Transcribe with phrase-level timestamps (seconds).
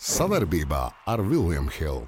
[0.00, 2.06] Savarbībā ar Vilniņu Hildu.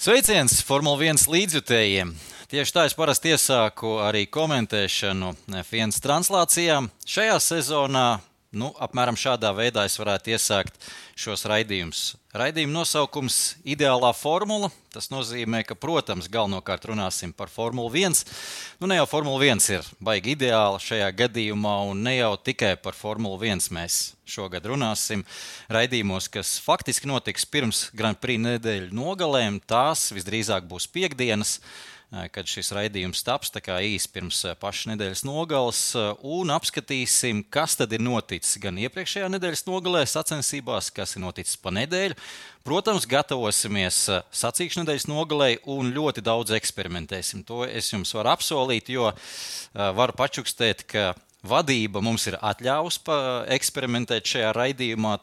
[0.00, 2.14] Sveiciens Formule 1 līdzjutējiem!
[2.48, 6.88] Tieši tā es parasti iesāku arī komentēšanu F1 translācijām.
[7.04, 8.06] Šajā sezonā
[8.56, 10.78] Nu, apmēram šādā veidā es varētu iesākt
[11.18, 12.14] šos raidījumus.
[12.36, 14.70] Raidījuma nosaukums- ideālā formula.
[14.92, 18.24] Tas nozīmē, ka, protams, galvenokārt runāsim par Formuli 1.
[18.80, 22.96] Nu, ne jau Formula 1 ir baigi ideāla šajā gadījumā, un ne jau tikai par
[22.96, 25.24] Formuli 1 mēs šogad runāsim.
[25.68, 31.60] Raidījumos, kas faktiski notiks pirms Grand Prix nedēļu nogalēm, tās visdrīzāk būs piekdienas
[32.32, 35.80] kad šis raidījums taps īsi pirms pašas nedēļas nogales,
[36.22, 41.74] un apskatīsim, kas tad ir noticis gan iepriekšējā nedēļas nogalē, sacensībās, kas ir noticis pa
[41.74, 42.14] nedēļu.
[42.66, 43.98] Protams, gatavosimies
[44.34, 47.42] sacīkšu nedēļas nogalē un ļoti daudz eksperimentēsim.
[47.46, 49.10] To es jums varu apsolīt, jo
[49.74, 51.12] varu pačukstēt, ka
[51.46, 53.18] vadība mums ir atļāvusi
[53.54, 55.18] eksperimentēt šajā raidījumā.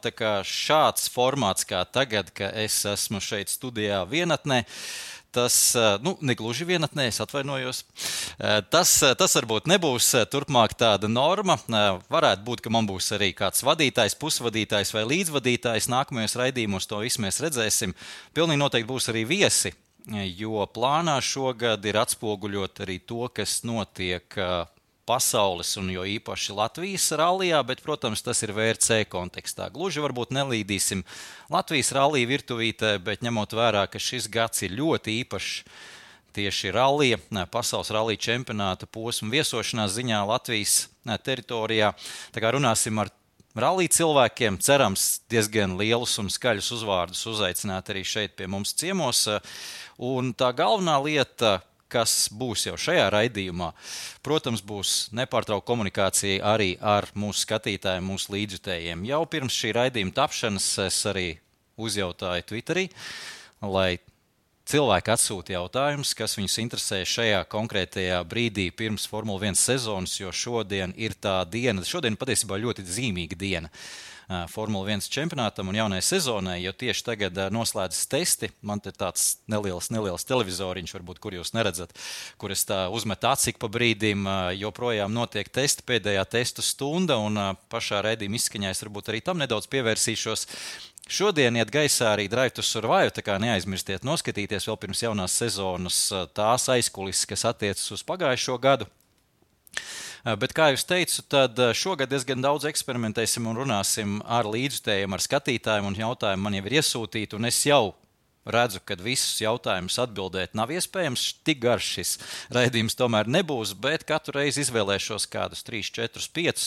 [0.48, 5.56] Šāds formāts kā tagad, ka es esmu šeit studijā vienatnē, uh, tas
[6.04, 7.82] nu, negluži vienatnē, es atvainojos.
[8.72, 11.58] Tas, tas varbūt nebūs turpmāk tāda norma.
[12.12, 15.90] Varētu būt, ka man būs arī kāds vadītājs, pusvadītājs vai līdzvadītājs.
[15.92, 17.96] Nākamajos raidījumos to visu mēs redzēsim.
[18.36, 19.74] Pilnīgi noteikti būs arī viesi.
[20.36, 24.36] Jo plānā šogad ir atspoguļot arī to, kas notiek
[25.06, 29.70] pasaules un jo īpaši Latvijas rallijā, bet, protams, tas ir VRC kontekstā.
[29.72, 31.04] Gluži varbūt nelīdīsim
[31.52, 35.58] Latvijas rallija virtuvītē, bet ņemot vērā, ka šis gads ir ļoti īpašs
[36.34, 37.18] tieši rallija,
[37.52, 40.88] pasaules rallija čempionāta posma viesošanās ziņā Latvijas
[41.22, 41.92] teritorijā.
[42.34, 43.12] Tā kā runāsim ar
[43.54, 49.28] rallija cilvēkiem, cerams, diezgan lielus un skaļus uzvārdus uzaicināt arī šeit pie mums ciemos.
[50.02, 51.60] Un tā galvenā lieta,
[51.92, 53.70] kas būs jau šajā raidījumā,
[54.24, 59.04] protams, būs nepārtraukta komunikācija arī ar mūsu skatītājiem, mūsu līdzjutējiem.
[59.10, 61.28] Jau pirms šī raidījuma tapšanas es arī
[61.80, 62.88] uzjautāju Twitterī,
[63.62, 63.98] lai
[64.68, 70.94] cilvēki atsūta jautājumus, kas viņus interesē šajā konkrētajā brīdī pirms Formule 1 sezonas, jo šodien
[70.96, 73.72] ir tā diena, šodien patiesībā ļoti zīmīga diena.
[74.48, 78.48] Formule 1 čempionātam un jaunai sezonai, jo tieši tagad noslēdzas testi.
[78.64, 81.92] Man te tāds neliels, neliels televizoriņš, varbūt, kur jūs neredzat,
[82.40, 84.24] kur es tā uzmetu aci pa brīdim.
[84.56, 87.36] Joprojām notiek testi, pēdējā testu stunda, un
[87.72, 90.48] pašā raidījuma izskaņā es varbūt arī tam nedaudz pievērsīšos.
[91.04, 95.98] Šodien iet gaisā arī Drive to Survive, tā kā neaizmirstiet noskatīties vēl pirms jaunās sezonas
[96.32, 98.88] tās aizkulisēs, kas attiecas uz pagājušo gadu.
[100.24, 105.12] Eh, bet, kā jau teicu, tad eh, šogad diezgan daudz eksperimentēsim un runāsim ar līdzstājiem,
[105.12, 107.92] ar skatītājiem, un jautājumi man jau ir iesūtīti, un es jau
[108.48, 111.26] redzu, ka visus jautājumus atbildēt nav iespējams.
[111.44, 112.14] Tik garš šis
[112.56, 116.66] raidījums tomēr nebūs, bet katru reizi izvēlēšos kādus 3, 4, 5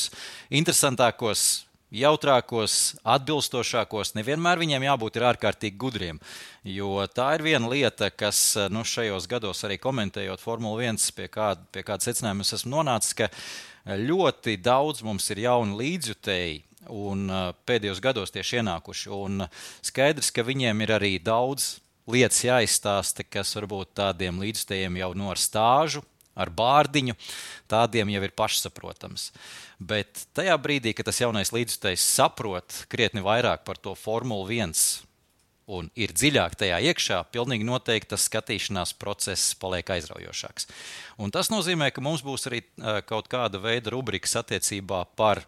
[0.62, 1.48] interesantākos
[1.94, 4.14] jautrākos, atbilstošākos.
[4.18, 6.20] Nevienmēr viņiem jābūt ārkārtīgi gudriem.
[6.68, 11.64] Jo tā ir viena lieta, kas nu, šajos gados, arī komentējot Formuli 1, pie kāda,
[11.72, 13.32] pie kāda secinājuma es esmu nonācis, ka
[13.88, 16.64] ļoti daudz mums ir jauni līdzjutēji.
[16.88, 17.28] Un
[17.68, 19.10] pēdējos gados tieši ienākuši.
[19.12, 19.48] Un
[19.84, 25.42] skaidrs, ka viņiem ir arī daudz lietas jāizstāsta, kas varbūt tādiem līdzstājiem jau no ar
[25.42, 26.04] stāžu,
[26.38, 27.18] ar bārdiņu,
[27.72, 29.32] tādiem jau ir pašsaprotams.
[29.78, 35.06] Bet tajā brīdī, kad tas jaunais līdzstrādājs saprot krietni vairāk par to Formuli 1
[35.68, 40.70] un ir dziļāk tajā iekšā, pilnīgi noteikti tas skatīšanās process paliek aizraujošāks.
[41.20, 42.64] Un tas nozīmē, ka mums būs arī
[43.10, 45.44] kaut kāda veida rubrikas attiecībā par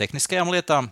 [0.00, 0.90] tehniskajām lietām,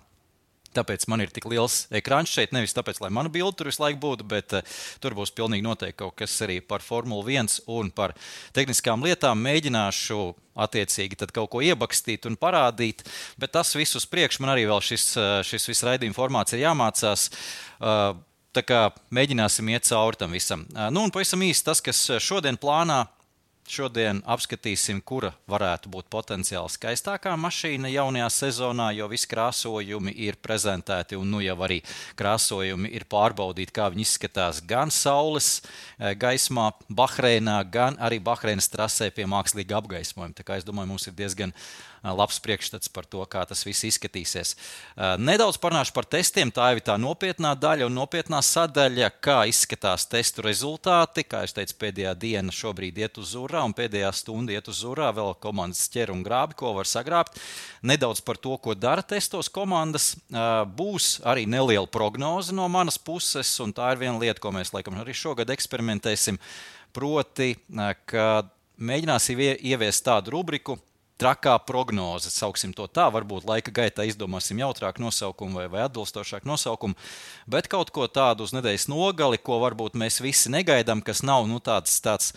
[0.77, 2.55] Tāpēc man ir tik liels ekrāns šeit.
[2.57, 5.99] Nevis tāpēc, lai mana bilde tur visu laiku būtu, bet uh, tur būs pilnīgi noteikti
[6.03, 8.17] kaut kas arī par Formuli 1 un par
[8.57, 9.43] tehniskām lietām.
[9.45, 10.21] Mēģināšu
[10.63, 13.07] attiecīgi kaut ko iebakstīt un parādīt,
[13.41, 15.07] bet tas viss uz priekšu man arī vēl šis,
[15.49, 17.31] šis viss raidījuma formāts ir jāmācās.
[17.81, 18.13] Uh,
[18.53, 18.79] Tā kā
[19.17, 20.67] mēģināsim iet cauri tam visam.
[20.75, 22.99] Uh, nu, un pavisam īsi tas, kas šodien plānā
[23.73, 31.17] Šodien apskatīsim, kura varētu būt potenciāli skaistākā mašīna jaunajā sezonā, jo visi krāsojumi ir prezentēti
[31.17, 31.79] un nu jau arī
[32.19, 39.09] krāsojumi ir pārbaudīti, kā viņi izskatās gan saules eh, gaismā, Bahreinā, gan arī Bahreinas trasē
[39.09, 40.37] pie mākslīga apgaismojuma.
[40.37, 41.57] Tā kā es domāju, mums ir diezgan
[42.03, 44.57] labs priekšstats par to, kā tas viss izskatīsies.
[45.23, 46.51] Nedaudz parunāšu par testiem.
[46.51, 51.23] Tā ir tā nopietnā daļa un nopietnā sadaļa, kā izskatās testu rezultāti.
[51.23, 55.13] Kā jau teicu, pēdējā diena šobrīd iet uz zurā, un pēdējā stunda iet uz zurā.
[55.15, 57.39] Vēl komandas ķer un grābi, ko var sagrābt.
[57.87, 60.13] Nedaudz par to, ko dara testos komandas.
[60.77, 64.99] Būs arī neliela prognoze no manas puses, un tā ir viena lieta, ko mēs laikam
[64.99, 66.41] arī šogad eksperimentēsim.
[66.93, 67.55] Proti,
[68.11, 68.27] ka
[68.83, 70.77] mēģināsim ieviest tādu rubriku,
[71.23, 73.07] trakā prognoze, sauksim to tā.
[73.15, 76.99] Varbūt laika gaitā izdomāsim jautrāku nosaukumu vai, vai atbilstošāku nosaukumu,
[77.51, 81.63] bet kaut ko tādu uz nedēļas nogali, ko varbūt mēs visi negaidām, kas nav nu,
[81.63, 82.01] tāds.
[82.05, 82.35] tāds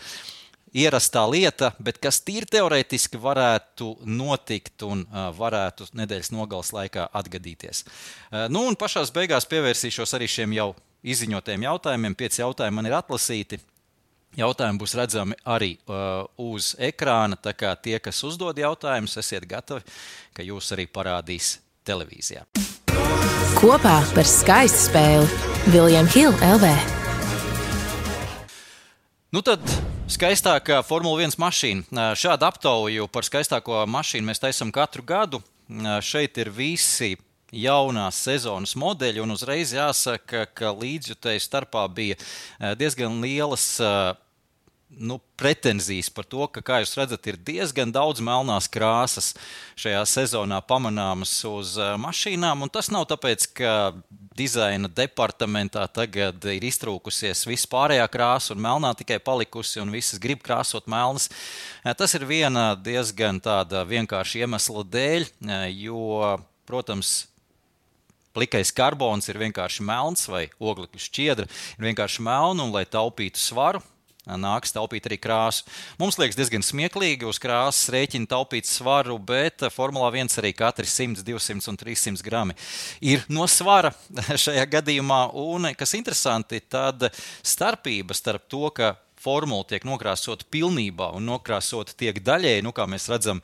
[0.76, 7.84] Ierastā lieta, bet kas tīri teorētiski varētu notikt un uh, varētu nedēļas nogales laikā atgadīties.
[7.86, 10.66] Uh, nu, un pašā beigās pievērsīšos arī šiem jau
[11.06, 12.18] izziņotiem jautājumiem.
[12.18, 13.60] Pieci jautājumi man ir atlasīti.
[14.36, 17.38] Jautājumi būs redzami arī uh, uz ekrāna.
[17.40, 19.80] Tā kā tie, kas uzdod jautājumus, esiet gatavi,
[20.36, 21.54] ka jūs arī parādīs
[21.88, 22.44] televīzijā.
[23.56, 26.72] Kopā par skaistu spēli Viljams Hilde LV.
[29.32, 29.64] Nu tad
[30.12, 31.88] skaistākā Formule 1 mašīna.
[31.88, 35.40] Uh, šādu aptauju par skaistāko mašīnu mēs taisām katru gadu.
[35.40, 37.14] Uh, šeit ir visi
[37.56, 43.64] jaunās sezonas modeļi, un uzreiz jāsaka, ka līdzjutēju starpā bija uh, diezgan lielas
[44.88, 49.32] nu, pretenzijas par to, ka, kā jūs redzat, ir diezgan daudz melnās krāsas
[49.78, 52.64] šajā sezonā pamanāmas uz uh, mašīnām.
[52.72, 53.72] Tas nav tāpēc, ka
[54.36, 60.44] dizaina departamentā tagad ir iztrūkusies viss pārējā krāsa un melnā tikai palikusi, un visas grib
[60.46, 61.28] krāsot melnas.
[61.82, 66.36] Uh, tas ir viena diezgan vienkārša iemesla dēļ, uh, jo,
[66.68, 67.26] protams,
[68.36, 73.82] plikais karbons ir vienkārši melns, vai oglekļa šķiedra ir vienkārši melna, un lai taupītu svaru,
[74.34, 75.64] nāks taupīt arī krāsu.
[76.00, 81.22] Mums liekas diezgan smieklīgi uz krāsas rēķina taupīt svaru, bet Formulā 1 arī katri 100,
[81.26, 82.58] 200 un 300 grami
[83.00, 83.92] ir no svara
[84.44, 85.22] šajā gadījumā.
[85.38, 87.08] Un, kas interesanti, tad
[87.46, 88.96] starpība starp to, ka
[89.26, 93.42] formula tiek nokrāsota pilnībā un nokrāsota tiek daļēji, nu, kā mēs redzam,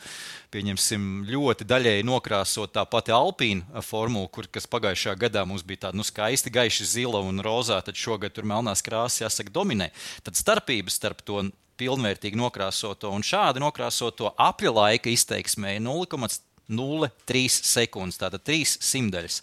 [0.54, 5.98] pieņemsim, ļoti daļēji nokrāsot tā pati Alpīna formula, kur, kas pagājušajā gadā mums bija tāda
[5.98, 9.90] nu, skaisti gaiša zila un rozā, tad šogad tur melnās krāsas, jāsaka, dominē.
[10.26, 11.42] Tad starpības starp to
[11.80, 19.40] pilnvērtīgi nokrāsoto un šādi nokrāsoto apļa laika izteiksmē ir 0,03 sekundes, tātad 3 simtaļas.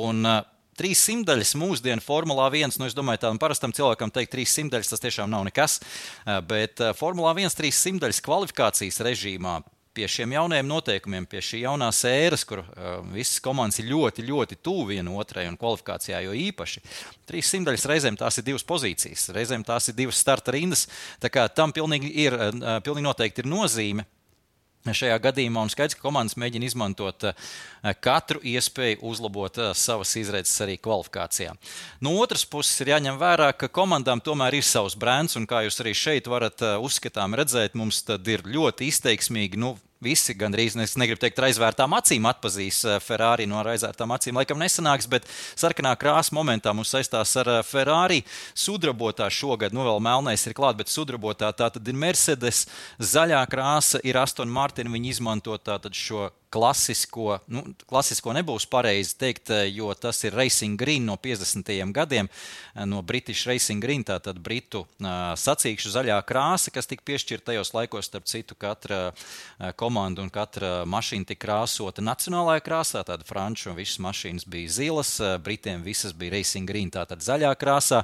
[0.00, 0.40] Un, uh,
[0.78, 2.76] Trīs simtaļas mūsdienu Formulā 1.
[2.78, 5.80] Nu, es domāju, tādam parastam cilvēkam teikt, trīs simtaļas tas tiešām nav nekas.
[6.46, 9.58] Bet Formulā 1 trīs simtaļas kvalifikācijas režīmā
[9.98, 14.58] pie šiem jaunajiem noteikumiem, pie šī jaunās ēras, kur uh, visas komandas ir ļoti, ļoti
[14.62, 16.82] tuvu viena otrai un kvalifikācijā jo īpaši.
[17.26, 20.86] Trīs simtaļas reizēm tās ir divas pozīcijas, reizēm tās ir divas starta rindas.
[21.18, 24.06] Tā kā tam pilnīgi, ir, uh, pilnīgi noteikti ir nozīme
[24.86, 25.64] šajā gadījumā.
[25.64, 27.34] Un skaidrs, ka komandas mēģina izmantot eh,
[28.04, 31.54] katru iespēju uzlabot eh, savas izredzes arī kvalifikācijā.
[32.04, 35.80] No otras puses, ir jāņem vērā, ka komandām tomēr ir savs brands, un kā jūs
[35.82, 39.60] arī šeit varat eh, uzskatām redzēt, mums ir ļoti izteiksmīgi.
[39.60, 44.36] Nu, Visi gandrīz, es negribu teikt, ar aizvērtām acīm atpazīs Ferrari no aizvērtām acīm.
[44.38, 45.26] Laikam nesanāks, bet
[45.58, 48.20] sarkanā krāsa momentā mums saistās ar Ferrari.
[48.54, 52.68] Sudrabotā šogad, nu vēl melnais ir klāts, bet sudrabotā tā tad ir Mercedes.
[53.02, 54.92] Zaļā krāsa ir Aston Martin.
[54.94, 60.78] Viņi izmanto tātad šo klasisko, nu, klasisko nebūs pareizi teikt, eh, jo tas ir Racing
[60.80, 61.92] Green no 50.
[61.92, 62.28] gadiem,
[62.74, 67.72] eh, no British Racing Green, tātad britu uh, sacīkšu zaļā krāsa, kas tika piešķirta tajos
[67.74, 69.12] laikos, starp citu, katra
[69.76, 75.12] komanda un katra mašīna tika krāsota nacionālajā krāsā, tāda franču un visas mašīnas bija zilas,
[75.44, 78.02] britiem visas bija Racing Green, tātad zaļā krāsā,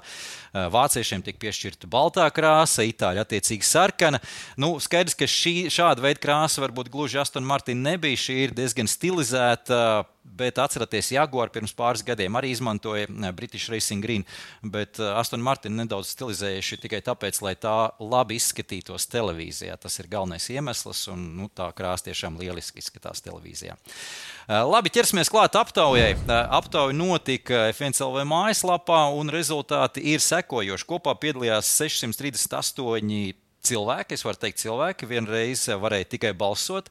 [0.52, 4.20] vāciešiem tika piešķirta baltā krāsa, itāļi attiecīgi sarkana.
[4.60, 8.20] Nu, skaidrs, ka šī, šāda veida krāsa varbūt gluži Aston Martin nebija.
[8.24, 10.04] Šī šī ir diezgan stilizēta.
[10.34, 14.24] Bet atcerieties, Jaguar pirms pāris gadiem arī izmantoja eh, British Racing Green,
[14.64, 19.76] bet eh, Aston Martin nedaudz stilizējuši tikai tāpēc, lai tā labi izskatītos televīzijā.
[19.78, 23.76] Tas ir galvenais iemesls, un nu, tā krāsa tiešām lieliski izskatās televīzijā.
[23.76, 26.16] Eh, labi, ķersimies klāt aptaujai.
[26.26, 30.88] Aptauja notika FNCLV mājaslapā, un rezultāti ir sekojoši.
[30.88, 36.90] Kopā piedalījās 638 cilvēki, es varu teikt, cilvēki vienreiz varēja tikai balsot,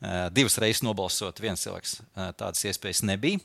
[0.00, 3.42] eh, divas reizes nobalsot, viens cilvēks eh, tādas iespējas nebija.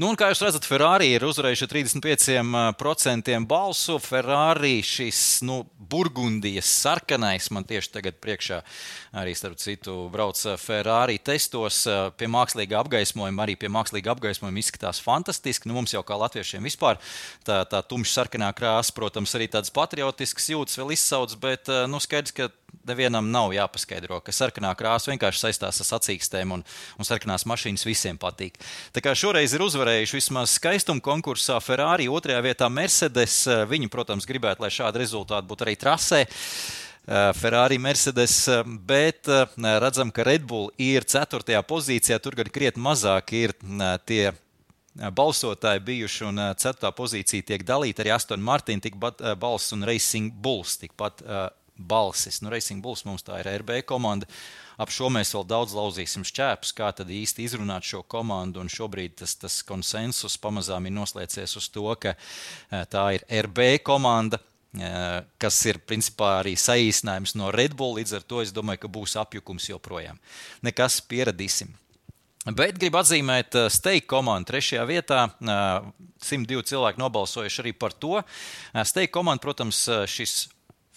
[0.00, 3.98] Nu, un, kā jūs redzat, Ferrari ir uzvarējuši 35% balsu.
[4.00, 5.58] Ferrari šis nu,
[5.90, 8.62] burgundijas sarkanais man tieši tagad priekšā
[9.20, 11.82] arī, starp citu, brauc Ferrari testos
[12.16, 13.44] pie mākslīga apgaismojuma.
[13.44, 15.68] Arī pie mākslīga apgaismojuma izskatās fantastiski.
[15.68, 17.00] Nu, mums jau kā latviešiem vispār
[17.44, 22.32] tā, tā tumša sarkanā krāsa, protams, arī tādas patriotiskas jūtas vēl izsauc, bet nu, skaidrs,
[22.36, 22.48] ka
[22.90, 26.66] nevienam nav jāpaskaidro, ka sarkanā krāsa vienkārši saistās ar sacīkstēm, un,
[26.98, 28.58] un sarkanās mašīnas visiem patīk.
[28.94, 33.42] Tā kā šoreiz ir uzvarējuši vismaz skaistuma konkursā Ferrari, otrajā vietā Mercedes.
[33.70, 36.26] Viņi, protams, gribētu, lai šādi rezultāti būtu arī trasē.
[37.34, 38.44] Ferrari, Mercedes,
[38.86, 41.62] bet redzam, ka Red Bull ir 4.
[41.66, 42.20] pozīcijā.
[42.22, 43.56] Tur gan krietni mazāk ir
[44.06, 44.30] tie
[44.94, 46.90] balsotāji bijuši, un 4.
[46.94, 51.24] pozīcija tiek dalīta arī Aston Martin, tikpat balss un Racing Bulls tikpat
[51.80, 52.40] balsis.
[52.44, 54.28] Nu, Racing Bulls mums tā ir RB komanda.
[54.80, 58.62] Ap šo mēs vēl daudz lauzīsim šķēpus, kā tad īsti izrunāt šo komandu.
[58.62, 62.16] Un šobrīd tas, tas konsensus pamazām ir noslēdzies uz to, ka
[62.92, 67.98] tā ir RB komanda kas ir principā arī saīsinājums no Red Bull.
[67.98, 70.20] Līdz ar to es domāju, ka būs apjukums joprojām.
[70.62, 71.72] Nekas pieradīsim.
[72.56, 75.26] Bet gribu atzīmēt Steika komandu trešajā vietā.
[76.24, 78.22] 102 cilvēki nobalsojuši arī par to.
[78.86, 80.46] Steika komanda, protams, šis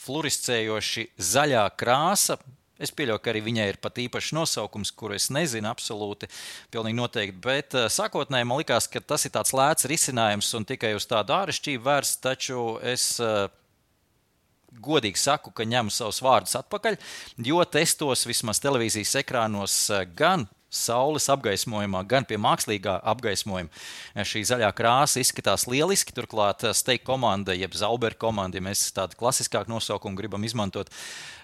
[0.03, 2.38] fluorescējoši zaļā krāsa.
[2.83, 6.27] Es pieļauju, ka arī viņai ir pat īpašs nosaukums, kuru es nezinu absolūti,
[6.74, 7.39] pilnīgi noteikti.
[7.43, 11.86] Bet sākotnēji man likās, ka tas ir tāds lēts risinājums un tikai uz tādu āršķirību
[11.86, 12.19] vērsts.
[12.25, 13.07] Taču es
[14.83, 16.98] godīgi saku, ka ņemu savus vārdus atpakaļ,
[17.45, 19.77] jo testos vismaz televīzijas ekrānos
[20.17, 26.15] gan saules apgaismojumā, gan pie mākslīgā apgaismojuma šī zaļā krāsa izskatās lieliski.
[26.15, 30.92] Turklāt steigta komanda, jeb Zauber komanda, ja mēs tādu klasiskāku nosaukumu gribam izmantot,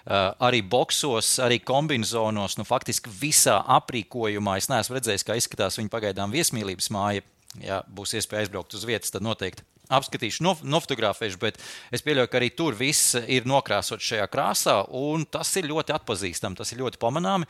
[0.06, 4.58] arī boxos, arī kombinācijos, nu, faktiski visā aprīkojumā.
[4.60, 7.26] Es neesmu redzējis, kā izskatās viņa pagaidām viesmīlības māja.
[7.58, 11.60] Ja būs iespēja aizbraukt uz vietas, tad noteikti apskatīšu, nof nofotografēšu, bet
[11.94, 16.58] es pieļauju, ka arī tur viss ir nokrāsots šajā krāsā, un tas ir ļoti atpazīstami,
[16.58, 17.48] tas ir ļoti pamanāmi.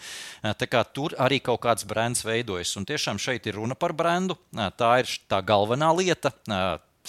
[0.95, 4.39] Tur arī kaut kāds brands veidojas, un tiešām šeit ir runa par brendu.
[4.51, 6.33] Tā ir tā galvenā lieta.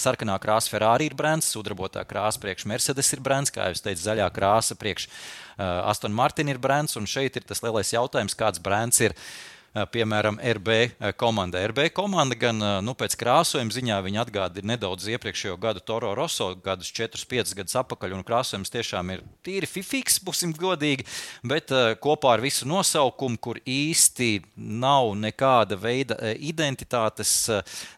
[0.01, 4.29] Sarkanā krāsa Ferrari ir brands, sudrabotā krāsa priekš Mercedes ir brands, kā jau teicu, zaļā
[4.31, 9.03] krāsa priekš uh, Aston Martin ir brands, un šeit ir tas lielais jautājums, kāds brands
[9.03, 9.25] ir uh,
[9.60, 11.61] Eh, piemēram, RB eh, komanda.
[11.71, 16.49] RB komanda gan eh, nu, pēc krāsojuma ziņā viņa atgādina nedaudz iepriekšējo gadu Toro Rosso,
[16.63, 21.07] gadus 4-5 gadus atpakaļ, un krāsojums tiešām ir tīri fifiks, būsim godīgi,
[21.47, 21.71] bet
[22.03, 27.33] kopā ar visu nosaukumu, kur īsti nav nekāda veida identitātes,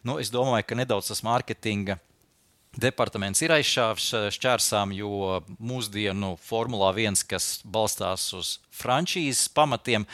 [0.06, 1.98] nu, es domāju, ka nedaudz tas mārketinga
[2.80, 10.06] departaments ir aizšāvis eh, šķērsām, jo mūsdienu Formula 1, kas balstās uz frančīzes pamatiem,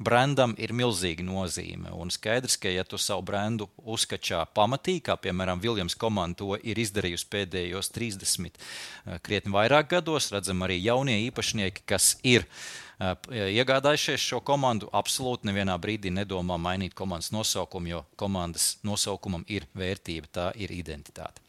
[0.00, 1.92] brandam ir milzīga nozīme.
[1.92, 6.80] Un skaidrs, ka, ja tu savu brendu uzskačā pamatīgi, kā piemēram Viljams komanda to ir
[6.80, 13.12] izdarījusi pēdējos 30, eh, krietni vairāk gados, redzam arī jaunie īpašnieki, kas ir eh,
[13.60, 20.32] iegādājušies šo komandu, absolūti nevienā brīdī nedomā mainīt komandas nosaukumu, jo komandas nosaukumam ir vērtība,
[20.32, 21.44] tā ir identitāte.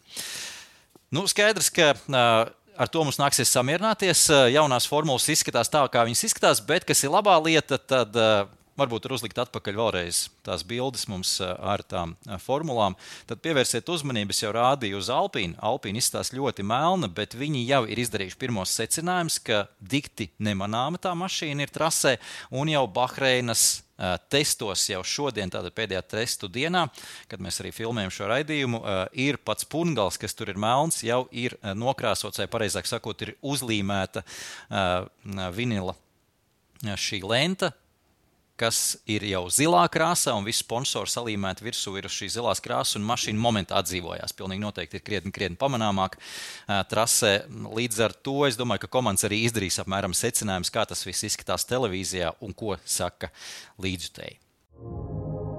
[1.08, 1.94] Nu, skaidrs, ka
[2.78, 4.26] ar to mums nāksies samierināties.
[4.52, 8.18] Jaunās formulas izskatās tā, kā viņas izskatās, bet kas ir labā lieta, tad
[8.78, 12.98] varbūt tur uzlikt atpakaļ vēlreiz tās bildes mums ar tām formulām.
[13.30, 15.56] Tad pievērsiet uzmanību, es jau rādīju uz Alpīnu.
[15.64, 21.16] Alpīna izskatās ļoti melna, bet viņi jau ir izdarījuši pirmos secinājumus, ka dikti nemanāma tā
[21.18, 22.18] mašīna ir trasē
[22.52, 23.78] un jau Bahreinas
[24.30, 26.86] testos jau šodien, tātad pēdējā testu dienā,
[27.32, 28.82] kad mēs arī filmējam šo raidījumu,
[29.18, 34.24] ir pats pungals, kas tur ir melns, jau ir nokrāsots, vai pareizāk sakot, ir uzlīmēta
[35.58, 35.98] vinila
[36.78, 37.72] šī lenta,
[38.58, 42.98] kas ir jau zilā krāsā, un visi sponsori salīmēti virsū ir uz šīs zilās krāsas,
[43.00, 44.34] un mašīna momentā atdzīvojās.
[44.38, 46.18] Pilnīgi noteikti ir krietni, krietni pamanāmāk
[46.92, 47.34] trasē.
[47.78, 51.68] Līdz ar to es domāju, ka komandas arī izdarīs apmēram secinājumus, kā tas viss izskatās
[51.70, 53.30] televīzijā un ko saka
[53.84, 54.40] līdzjutēji.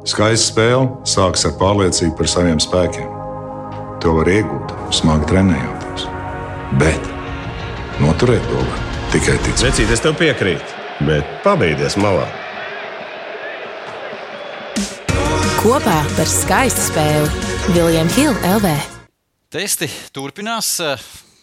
[0.09, 3.15] Skaista spēle sākas ar pārliecību par saviem spēkiem.
[4.03, 6.05] To var iegūt, smagi trenējoties.
[6.79, 7.09] Bet
[7.99, 9.65] noturēt to var tikai ticēt.
[9.73, 10.77] Vecīt, es tev piekrītu,
[11.09, 12.29] bet pabeigties malā.
[15.59, 18.69] Kopā par skaistu spēli Viljams Hilde LV.
[19.51, 20.69] Testi turpinās.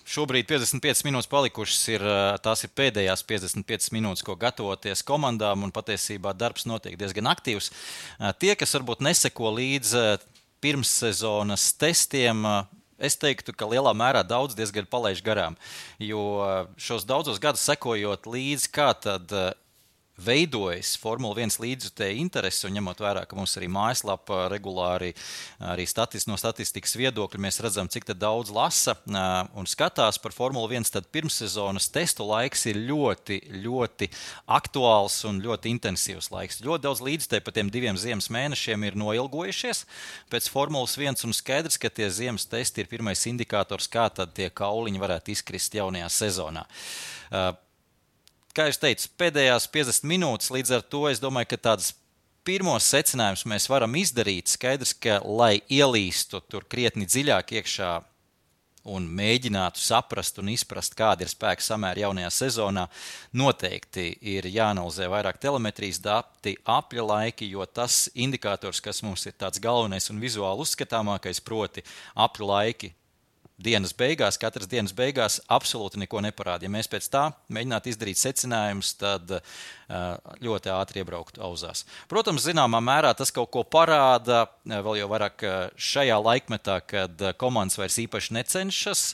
[0.08, 1.82] Šobrīd 55 minūtes palikušas.
[1.92, 2.06] Ir,
[2.46, 7.74] tās ir pēdējās 55 minūtes, ko gatavoties komandām, un patiesībā darbs notiek diezgan aktīvs.
[8.40, 10.06] Tie, kas varbūt neseko līdzi
[10.64, 12.48] pirmssezonas testiem,
[12.96, 15.58] Es teiktu, ka lielā mērā daudz diezgan palaiž garām.
[16.00, 16.22] Jo
[16.80, 19.34] šos daudzos gadus sekojot līdzi, kā tad
[20.22, 25.12] veidojas Formule 1 līdzjutēji interesi, un ņemot vērā, ka mums arī mājaslapā regulāri
[25.60, 28.96] arī statis, no statistikas viedokļa mēs redzam, cik daudz lasa
[29.56, 34.10] un skatās par Formule 1, tad pirmssezonas testu laiks ir ļoti, ļoti
[34.58, 36.62] aktuāls un ļoti intensīvs laiks.
[36.66, 39.84] Ļoti daudz līdzjutēji pa tiem diviem ziemas mēnešiem ir noilgojušies
[40.32, 44.50] pēc Formulas 1, un skaidrs, ka tie ziemas testi ir pirmais indikators, kā tad tie
[44.54, 46.66] kauliņi varētu izkrist jaunajā sezonā
[48.56, 50.52] kā jau teicu, pēdējās 50 minūtes.
[50.54, 51.92] Līdz ar to es domāju, ka tādas
[52.48, 54.52] pirmos secinājumus mēs varam izdarīt.
[54.52, 57.94] Skaidrs, ka, lai ielīstu tur krietni dziļāk iekšā
[58.86, 62.84] un mēģinātu saprast un izprast, kāda ir spēka samēra jaunajā sezonā,
[63.34, 69.62] noteikti ir jāanalizē vairāk telemetrijas dati, apļa laiki, jo tas indikators, kas mums ir tāds
[69.64, 71.82] galvenais un vizuāli uzskatāmākais, proti,
[72.14, 72.94] apļa laiki
[73.58, 76.68] dienas beigās, katras dienas beigās absolūti neko neparāda.
[76.68, 79.38] Ja mēs pēc tā mēģinātu izdarīt secinājumus, tad
[80.44, 81.86] ļoti ātri iebrauktu auzās.
[82.12, 85.48] Protams, zināmā mērā tas kaut ko parāda, vēl jau vairāk
[85.78, 89.08] šajā laikmetā, kad komandas vairs īpaši necenšas.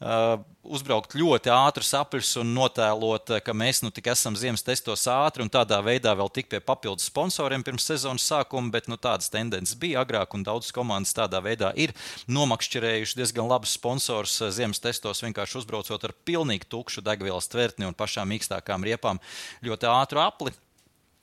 [0.00, 5.44] Uh, uzbraukt ļoti ātrus apļus un notēlot, ka mēs nu tik esam ziemas testos ātri
[5.44, 9.76] un tādā veidā vēl tik pie papildus sponsoriem pirms sezonas sākuma, bet nu, tādas tendences
[9.76, 11.92] bija agrāk un daudzas komandas tādā veidā ir
[12.32, 18.32] nomakšķerējuši diezgan labus sponsors ziemas testos, vienkārši uzbraucot ar pilnīgi tukšu degvielas tvertni un pašām
[18.32, 19.20] mīkstākām riepām
[19.68, 20.56] ļoti ātru apli.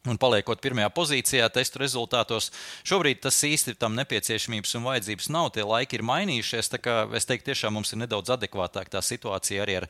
[0.07, 2.49] Un paliekot pirmajā pozīcijā, testu rezultātos,
[2.87, 5.51] šobrīd tas īsti tam nepieciešamības un vajadzības nav.
[5.55, 6.71] Tie laiki ir mainījušies.
[7.17, 9.89] Es teiktu, tiešām mums ir nedaudz adekvātāka tā situācija arī ar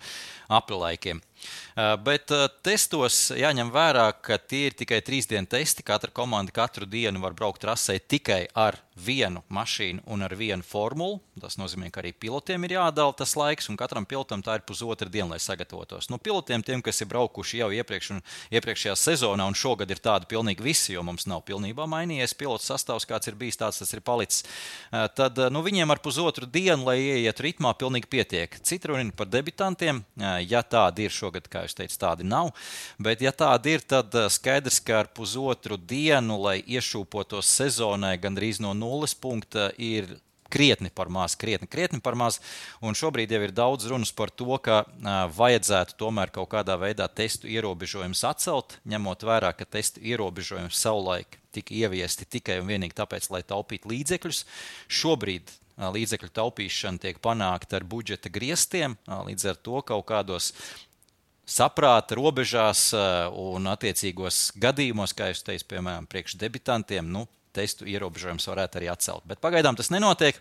[0.60, 1.22] apelaikiem.
[2.04, 2.32] Bet
[2.66, 5.86] testos jāņem vērā, ka tie ir tikai trīs dienu testi.
[5.86, 11.20] Katra komanda katru dienu var braukt trasē tikai ar vienu mašīnu un ar vienu formulu.
[11.38, 15.06] Tas nozīmē, ka arī pilotiem ir jādala tas laiks, un katram pilotam tā ir pusotra
[15.06, 16.10] diena, lai sagatavotos.
[16.10, 18.24] Nu, pilotiem, tiem, kas ir braukuši jau iepriekš un
[18.58, 23.06] iepriekšējā sezonā, un šogad ir tādi pilnīgi visi, jo mums nav pilnībā mainījies pilotu sastāvs,
[23.06, 24.48] kāds ir bijis, tāds tas ir palicis.
[24.90, 28.58] Tad nu, viņiem ar pusotru dienu, lai ieietu ritmā, pilnīgi pietiek.
[28.66, 30.02] Citi runa par debitantiem,
[30.50, 32.52] ja tādi ir šogad, kā jūs teicat, tādi nav.
[33.00, 38.74] Bet, ja tādi ir, tad skaidrs, ka ar pusotru dienu, lai iešūpotos sezonai gandrīz no
[38.74, 40.18] 0 nulles punkta ir
[40.48, 42.40] krietni par maz, krietni, krietni par maz.
[42.80, 47.10] Un šobrīd jau ir daudz runas par to, ka uh, vajadzētu tomēr kaut kādā veidā
[47.12, 53.28] testu ierobežojumus atcelt, ņemot vērā, ka testu ierobežojumi savulaik tika ieviesti tikai un vienīgi tāpēc,
[53.34, 54.44] lai taupītu līdzekļus.
[55.02, 58.96] Šobrīd uh, līdzekļu taupīšana tiek panākta ar budžeta griestiem,
[59.28, 60.54] līdz ar to kaut kādos
[61.48, 62.90] saprāta robežās
[63.32, 67.26] un attiecīgos gadījumos, kā jūs teicat, piemēram, priekšdebitantiem, nu,
[67.56, 69.26] testu ierobežojums varētu arī atcelt.
[69.30, 70.40] Bet pagaidām tas nenotiek.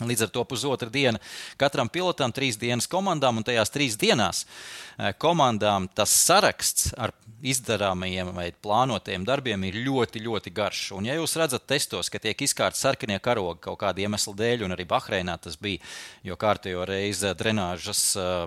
[0.00, 1.20] Līdz ar to pusotra diena
[1.60, 8.34] katram pilotam, trīs dienas komandām, un tajās trīs dienās eh, komandām tas saraksts ar izdarāmajiem
[8.36, 10.82] vai plānotajiem darbiem ir ļoti, ļoti garš.
[10.96, 14.76] Un, ja jūs redzat testos, ka tiek izkārta sarkanie karogi kaut kāda iemesla dēļ, un
[14.76, 15.80] arī Bahreinā tas bija,
[16.26, 18.44] jo kārtējo reizi drenāžas, eh,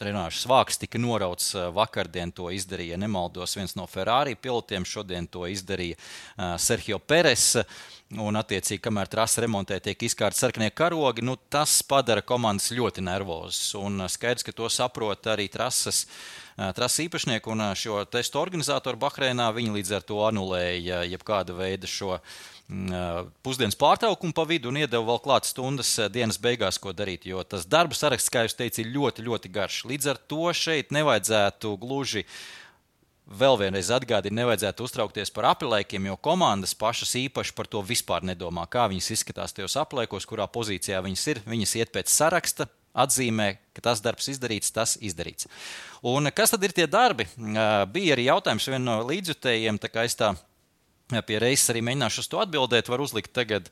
[0.00, 5.46] drenāžas vāks tika norauts eh, vakardien, to izdarīja, nemaldos, viens no Ferrari pilotiem, šodien to
[5.50, 5.98] izdarīja
[6.58, 7.54] Sergio Peres.
[8.16, 13.74] Un, attiecīgi, kamēr trasi remontē, tiek izkārti sarkanie karogi, nu, tas padara komandas ļoti nervozas.
[13.76, 16.06] Un skaidrs, ka to saprot arī trases.
[16.56, 22.16] Trases īpašnieki un šo testu organizatori Bahreinā viņi līdz ar to anulēja jebkāda veida šo
[23.46, 27.28] pusdienas pārtraukumu pa vidu un iedeva vēl klāts stundas dienas beigās, ko darīt.
[27.28, 29.82] Jo tas darba saraksts, kā jūs teicāt, ir ļoti, ļoti garš.
[29.92, 32.24] Līdz ar to šeit nevajadzētu gluži
[33.26, 38.68] Vēl vienreiz atgādinu, nevajadzētu uztraukties par apelēkiem, jo komandas pašas īpaši par to vispār nedomā.
[38.70, 41.40] Kā viņas izskatās tajos apelēkos, kurā pozīcijā viņas ir.
[41.42, 45.48] Viņas iet pēc saraksta, atzīmē, ka tas darbs izdarīts, tas izdarīts.
[46.06, 47.26] Un kas tad ir tie darbi?
[47.34, 50.36] Bija arī jautājums vienam no līdzjutējiem, tā kā es tā.
[51.06, 52.88] Pie reizes arī mēģināšu uz to atbildēt.
[52.90, 53.68] Var uzlikt tagad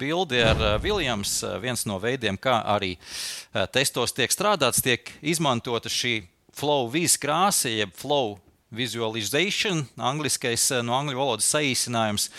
[0.00, 1.38] bildi ar Viljams.
[1.64, 2.94] Viens no veidiem, kā arī
[3.72, 6.14] testos tiek strādāts, tiek izmantota šī
[6.56, 8.38] flow vīz krāsa, jeb flow
[8.70, 12.30] visualization, angliskais eh, no angļu valodas saīsinājums.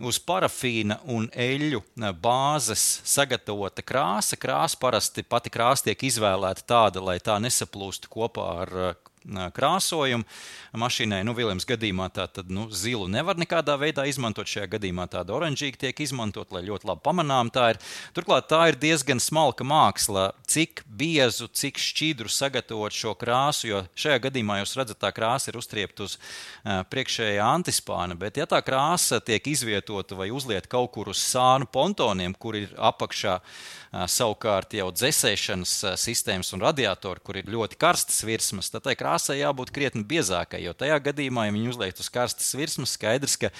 [0.00, 4.38] Uz parafīna un eļļu eh, bāzes sagatavota krāsa.
[4.40, 8.94] Krāsa parasti pati krāsa tiek izvēlēta tāda, lai tā nesaplūst kopā ar eh,
[9.26, 10.24] krāsojumu
[10.80, 11.22] mašīnai.
[11.26, 14.48] Nu, Viljams gadījumā tā tad nu, zilu nevar nekādā veidā izmantot.
[14.50, 17.80] Šajā gadījumā tāda oranžīga tiek izmantot, lai ļoti labi pamanām tā ir.
[18.16, 24.22] Turklāt tā ir diezgan smalka māksla, cik biezu, cik šķidru sagatavot šo krāsu, jo šajā
[24.28, 26.16] gadījumā jūs redzat, tā krāsa ir uztriepta uz
[26.64, 32.34] priekšējā antispāna, bet ja tā krāsa tiek izvietota vai uzlieta kaut kur uz sānu pontoniem,
[32.38, 33.54] kur ir apakšā uh,
[33.90, 39.72] savukārt jau dzēsēšanas sistēmas un radiatori, kur ir ļoti karstas virsmas, tad tai krāsai jābūt
[39.74, 43.50] krietni biezākai jo tajā gadījumā, ja viņi uzliek uz karstas virsmas, skaidrs, ka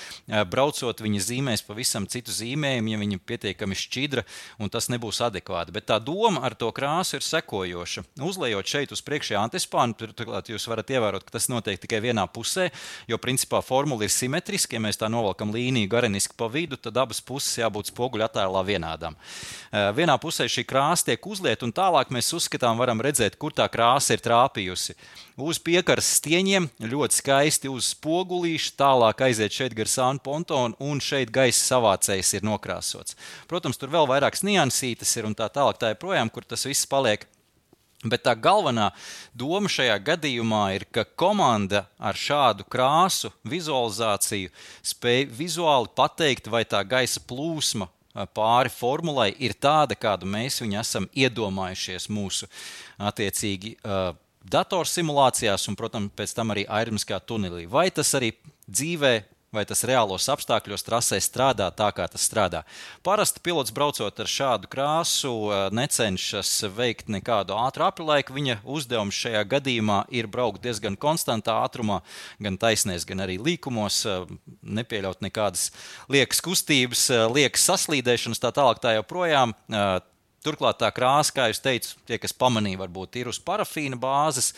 [0.53, 4.25] braucot viņi zīmēs pavisam citu zīmējumu, ja viņi ir pietiekami šķidra,
[4.63, 5.75] un tas nebūs adekvāti.
[5.75, 8.07] Bet tā doma ar to krāsu ir sekojoša.
[8.23, 12.69] Uzlejot šeit uz priekšējā antispānu, turklāt jūs varat ievērot, ka tas notiek tikai vienā pusē,
[13.11, 14.79] jo principā formula ir simetriska.
[14.79, 19.19] Ja mēs tā novelkam līniju gareniski pa vidu, tad abas puses jābūt spoguļu attēlā vienādām.
[19.99, 24.15] Vienā pusē šī krāsa tiek uzlieta, un tālāk mēs uzskatām, varam redzēt, kur tā krāsa
[24.15, 24.95] ir trāpījusi.
[25.41, 31.33] Uz piekaras stieņiem ļoti skaisti uz spogulīša, tālāk aiziet šeit gar sānu pontonu, un šeit
[31.35, 33.19] gaisa savācējs ir nokrāsots.
[33.51, 36.89] Protams, tur vēl vairākas niansītas ir un tā tālāk, tā ir projām, kur tas viss
[36.89, 37.27] paliek.
[38.01, 38.87] Bet tā galvenā
[39.37, 44.49] doma šajā gadījumā ir, ka komanda ar šādu krāsu vizualizāciju
[44.81, 47.91] spēj vizuāli pateikt, vai tā gaisa plūsma
[48.35, 52.49] pāri formulai ir tāda, kādu mēs viņu esam iedomājušies mūsu
[52.99, 53.77] attiecīgi
[54.51, 57.67] datorsimulācijās un, protams, pēc tam arī aerobīskā tunelī.
[57.71, 58.33] Vai tas arī
[58.71, 59.15] dzīvē
[59.51, 62.63] vai tas reālos apstākļos trasē strādā tā, kā tas strādā.
[63.07, 65.33] Parasti pilots braucot ar šādu krāsu
[65.75, 68.37] necenšas veikt nekādu ātru apilaiku.
[68.37, 71.99] Viņa uzdevums šajā gadījumā ir braukt diezgan konstantā ātrumā,
[72.39, 74.05] gan taisnēs, gan arī līkumos,
[74.63, 75.73] nepieļaut nekādas
[76.13, 79.57] liekas kustības, liekas saslīdēšanas, tā tālāk tā joprojām.
[80.41, 84.55] Turklāt tā krāsa, kā jau teicu, tie, kas pamanīja, varbūt ir uz parafīna bāzes,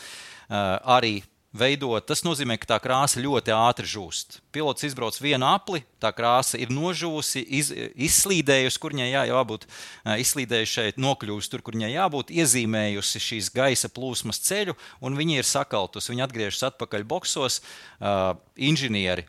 [0.47, 1.17] arī
[1.53, 4.39] veidot, tas nozīmē, ka tā krāsa ļoti ātri žūst.
[4.53, 9.67] Pilots izbrauc vienu apli, tā krāsa ir nožūsi, iz, izslīdējusi, kur viņai jā, jābūt,
[10.25, 16.13] izslīdējušai, nokļūst tur, kur viņai jābūt, iezīmējusi šīs gaisa plūsmas ceļu, un viņi ir sakaltusi.
[16.13, 17.61] Viņi atgriežas atpakaļ boxos.
[18.03, 19.27] Uh, inženieri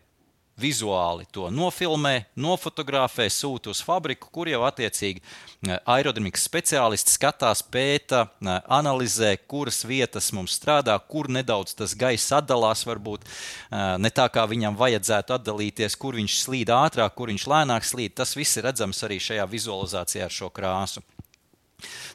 [0.60, 8.24] vizuāli to nofilmē, nofotografē, sūta uz fabriku, kur jau attiecīgi eh, aerodinamikas speciālisti skatās, pēta,
[8.38, 14.28] eh, analizē, kuras vietas mums strādā, kur nedaudz tas gaiss atdalās, varbūt eh, ne tā,
[14.30, 18.14] kā viņam vajadzētu atdalīties, kur viņš slīd ātrāk, kur viņš lēnāk slīd.
[18.14, 21.02] Tas viss ir redzams arī šajā vizualizācijā ar šo krāsu.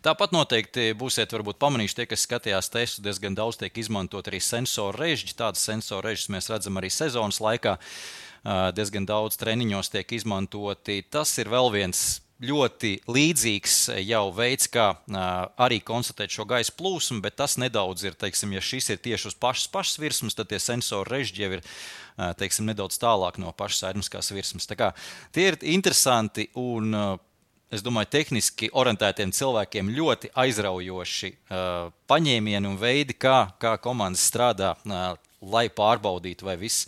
[0.02, 5.36] Tāpat noteikti būsiet pamanījuši, tie, kas skatījās testu, diezgan daudz tiek izmantot arī sensoru režģi.
[5.38, 7.76] Tādas sensoru režģus mēs redzam arī sezonas laikā.
[7.76, 11.02] Uh, diezgan daudz treniņos tiek izmantoti.
[11.12, 13.76] Tas ir vēl viens ļoti līdzīgs
[14.08, 14.94] jau veids, kā
[15.60, 19.36] arī konstatēt šo gaisa plūsmu, bet tas nedaudz ir, teiksim, ja šis ir tieši uz
[19.36, 21.66] pašas, pašas virsmas, tad tie sensori režģi jau ir
[22.40, 24.70] teiksim, nedaudz tālāk no pašas aerobīskās virsmas.
[25.36, 26.96] Tie ir interesanti un
[27.70, 31.34] es domāju, tehniski orientētiem cilvēkiem ļoti aizraujoši
[32.10, 34.78] paņēmieni un veidi, kā, kā komandas strādā,
[35.44, 36.88] lai pārbaudītu, vai viss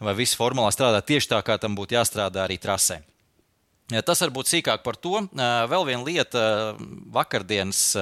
[0.00, 3.02] vai viss formulā strādā tieši tā, kā tam būtu jāstrādā arī trasē.
[4.06, 5.24] Tas varbūt sīkāk par to.
[5.34, 6.42] Vēl viena lieta,
[7.10, 7.98] vakardienas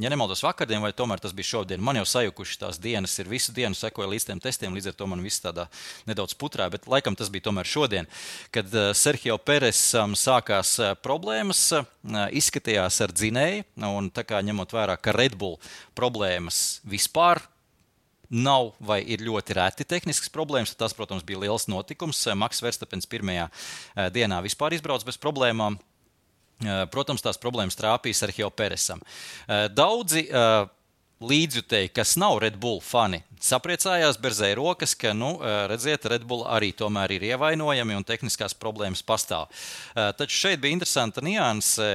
[0.00, 1.82] ja nemaldos vakardien, vai tomēr tas bija šodien.
[1.84, 5.08] Man jau sajukuši tās dienas, ir visu dienu sekoja līdz tiem testiem, līdz ar to
[5.10, 5.66] man viss tādā
[6.08, 8.08] nedaudz putrā, bet laikam tas bija tomēr šodien,
[8.54, 11.66] kad Sergio Peresam sākās problēmas,
[12.32, 15.60] izskatījās ar dzinēju, un tā kā ņemot vērā, ka Red Bull
[15.98, 17.44] problēmas vispār
[18.32, 20.74] nav vai ir ļoti reti tehniskas problēmas.
[20.78, 22.24] Tas, protams, bija liels notikums.
[22.38, 25.78] Maks Verstapens pirmajā eh, dienā vispār izbrauc bez problēmām.
[26.62, 29.02] Eh, protams, tās problēmas trāpīs ar Heo Peresam.
[29.46, 30.28] Eh, daudzi
[31.22, 35.36] līdzjutēji, kas nav Red Bull fani, sapriecājās, berzēja rokas, ka, nu,
[35.70, 39.46] redziet, Red Bull arī tomēr ir ievainojami un tehniskās problēmas pastāv.
[39.94, 41.92] Taču šeit bija interesanta nianse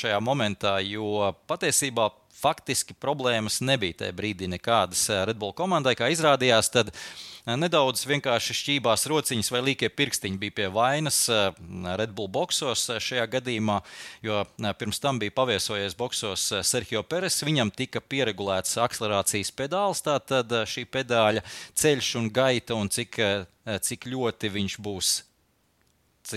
[0.00, 2.08] šajā momentā, jo patiesībā
[2.40, 6.70] faktiski problēmas nebija tajā brīdī nekādas eh, Red Bull komandai, kā izrādījās.
[6.72, 11.62] Tad eh, nedaudz vienkārši šķībās rociņas vai līkie pirkstiņi bija pie vainas eh,
[12.00, 13.80] Red Bull boxos šajā gadījumā,
[14.26, 14.42] jo
[14.80, 17.42] pirms tam bija paviesojies boxos Sergio Peres.
[17.46, 21.44] Viņam tika pieregulēts akcelerācijas pedāls, tātad šī pedāļa
[21.78, 23.20] ceļš un gaita un cik,
[23.86, 25.16] cik ļoti viņš būs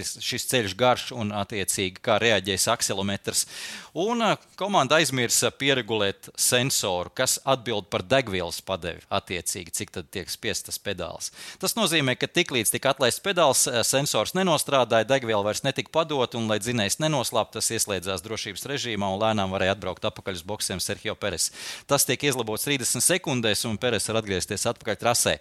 [0.01, 3.45] šis ceļš garš un attiecīgi kā reaģēs akselometrs.
[3.93, 4.23] Un
[4.57, 11.29] komanda aizmirsa pieregulēt sensoru, kas atbild par degvielas padevi attiecīgi, cik tad tiek spiestas pedāls.
[11.61, 16.57] Tas nozīmē, ka tiklīdz tika atlaists pedāls, sensors nenostrādāja, degviela vairs netika padota, un, lai
[16.63, 21.51] dzinējs nenoslēptu, tas ieslēdzās drošības režīmā un lēnām varēja atbraukt atpakaļ uz boxiem Sergio Peres.
[21.85, 25.35] Tas tiek izlabots 30 sekundēs, un Peres var atgriezties atpakaļ trasē.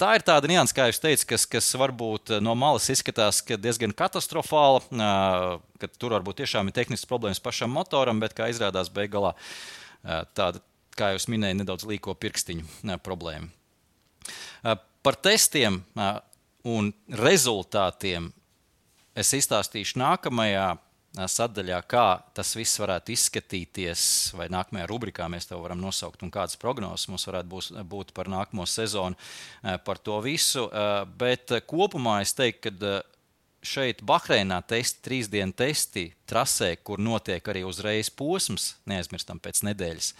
[0.00, 3.92] Tā ir tāda nianses, kā jūs teicat, kas, kas varbūt no malas izskatās, ka diezgan
[3.96, 4.80] katastrofāla,
[5.82, 9.36] ka tur varbūt tiešām ir tehnisks problēmas pašam motoram, bet kā izrādās beigās
[10.38, 10.62] tāda,
[10.96, 13.50] kā jau minēju, nedaudz līko pirkstiņu problēma.
[15.06, 15.82] Par testiem
[16.66, 18.32] un rezultātiem
[19.16, 20.66] es izstāstīšu nākamajā
[21.16, 24.00] sadaļā, kā tas viss varētu izskatīties,
[24.36, 28.28] vai nākamajā rubrikā mēs to varam nosaukt, un kādas prognozes mums varētu būt, būt par
[28.28, 29.16] nākamo sezonu,
[29.86, 30.66] par to visu.
[31.16, 33.00] Bet kopumā es teiktu, ka
[33.66, 40.12] šeit Bahreinā testi, trīs dienu testi trasē, kur notiek arī uzreiz posms, neaizmirstam pēc nedēļas.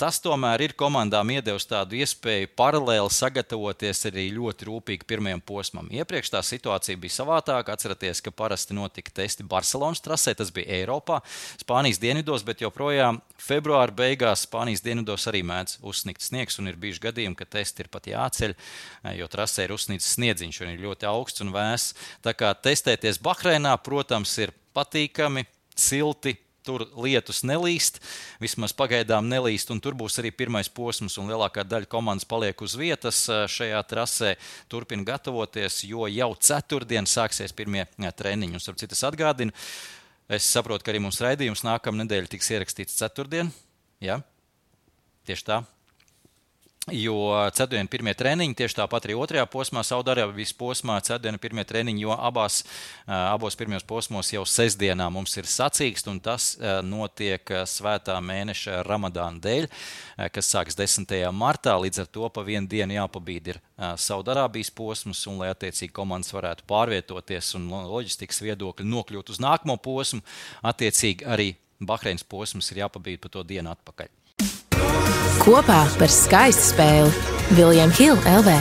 [0.00, 5.90] Tas tomēr ir komandām iedevis tādu iespēju paralēli sagatavoties arī ļoti rūpīgi pirmajam posmam.
[5.92, 7.74] Iepriekš tā situācija bija savādāka.
[7.76, 11.18] Atcerieties, ka parasti notika testi Barcelonas trasē, tas bija Eiropā,
[11.60, 17.04] Spānijas dienvidos, bet joprojām februāra beigās Spānijas dienvidos arī mēdz uzsniegt sniegs, un ir bijuši
[17.10, 18.56] gadījumi, ka testi ir pat jāceļ,
[19.20, 21.92] jo trasē ir uzsnīgs sniedziņš un ir ļoti augsts un vēss.
[22.24, 25.46] Tā kā testēties Bahreinā, protams, ir patīkami,
[25.78, 27.98] silti, tur lietus nelīst,
[28.42, 32.76] vismaz pagaidām nelīst, un tur būs arī pirmais posms, un lielākā daļa komandas paliek uz
[32.78, 34.34] vietas šajā trasē,
[34.70, 38.60] turpina gatavoties, jo jau ceturtdien sāksies pirmie treniņi.
[38.60, 39.56] Un, citu, es atgādinu,
[40.30, 43.52] es saprotu, ka arī mums raidījums nākamā nedēļa tiks ierakstīts ceturtdien.
[44.04, 44.20] Ja?
[45.28, 45.62] Tieši tā.
[46.90, 47.14] Jo
[47.54, 52.64] ceturtdien pirmie treniņi, tieši tāpat arī otrajā posmā, Saudārābijas posmā, ceturtdien pirmie treniņi, jo abās,
[53.06, 56.50] abos pirmajos posmos jau sestdienā mums ir sacīksts, un tas
[56.86, 59.68] notiek svētā mēneša ramadāna dēļ,
[60.34, 61.14] kas sāks 10.
[61.30, 61.76] martā.
[61.78, 66.66] Līdz ar to pa vienu dienu jāpabīd ir Saudārābijas posms, un lai attiecīgi komandas varētu
[66.70, 70.24] pārvietoties un loģistikas viedokļi nokļūt uz nākamo posmu,
[70.66, 74.10] attiecīgi arī Bahreinas posms ir jāpabīd pa to dienu atpakaļ.
[75.40, 78.56] Kopā par skaistu spēli Viljams Hilde LV.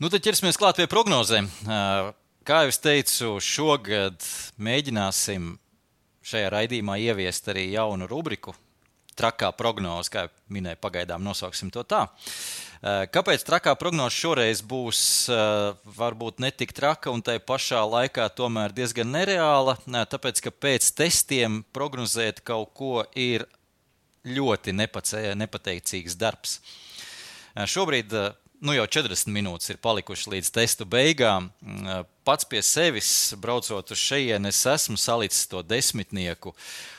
[0.00, 1.50] Nu, tad ķersimies klāt pie prognozēm.
[2.48, 4.24] Kā jau teicu, šogad
[4.56, 5.50] mēģināsim
[6.24, 8.56] šajā raidījumā ieviest arī jaunu rubriku.
[9.20, 12.06] Trakā prognoze, kā jau minēju, pagaidām nosauksim to tā.
[13.12, 15.02] Kāpēc trakā prognoze šoreiz būs
[15.98, 19.76] varbūt ne tik traka un tai pašā laikā tomēr diezgan nereāla?
[19.84, 23.44] Tāpēc, ka pēc testiem prognozēt kaut ko ir
[24.36, 26.58] ļoti nepateicīgs darbs.
[27.68, 28.12] Šobrīd
[28.60, 31.48] nu, jau 40 minūtes ir palikušas līdz testu beigām.
[32.26, 33.10] Pats pie sevis,
[33.40, 36.54] braucot uz šejienes, es esmu salicis to desmitnieku.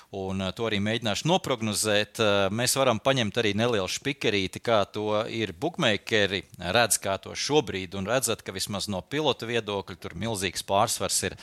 [0.09, 2.17] Un to arī mēģināšu noprognozēt.
[2.49, 6.39] Mēs varam paņemt arī nelielu spikerīti, kā to ir bookmakeri.
[6.57, 11.35] Redz, kā to šobrīd, un redzat, ka vismaz no pilota viedokļa tur milzīgs pārsvars ir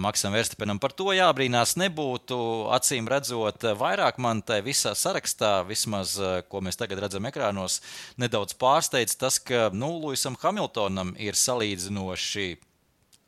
[0.00, 0.80] Maksam Verstapenam.
[0.80, 2.40] Par to jābrīnās nebūtu.
[2.72, 6.16] Acīm redzot, vairāk man tajā visā sarakstā, vismaz
[6.48, 7.82] ko mēs tagad redzam ekrānos,
[8.16, 12.69] nedaudz pārsteidz tas, ka nu, Luisam Hamiltonam ir salīdzinoši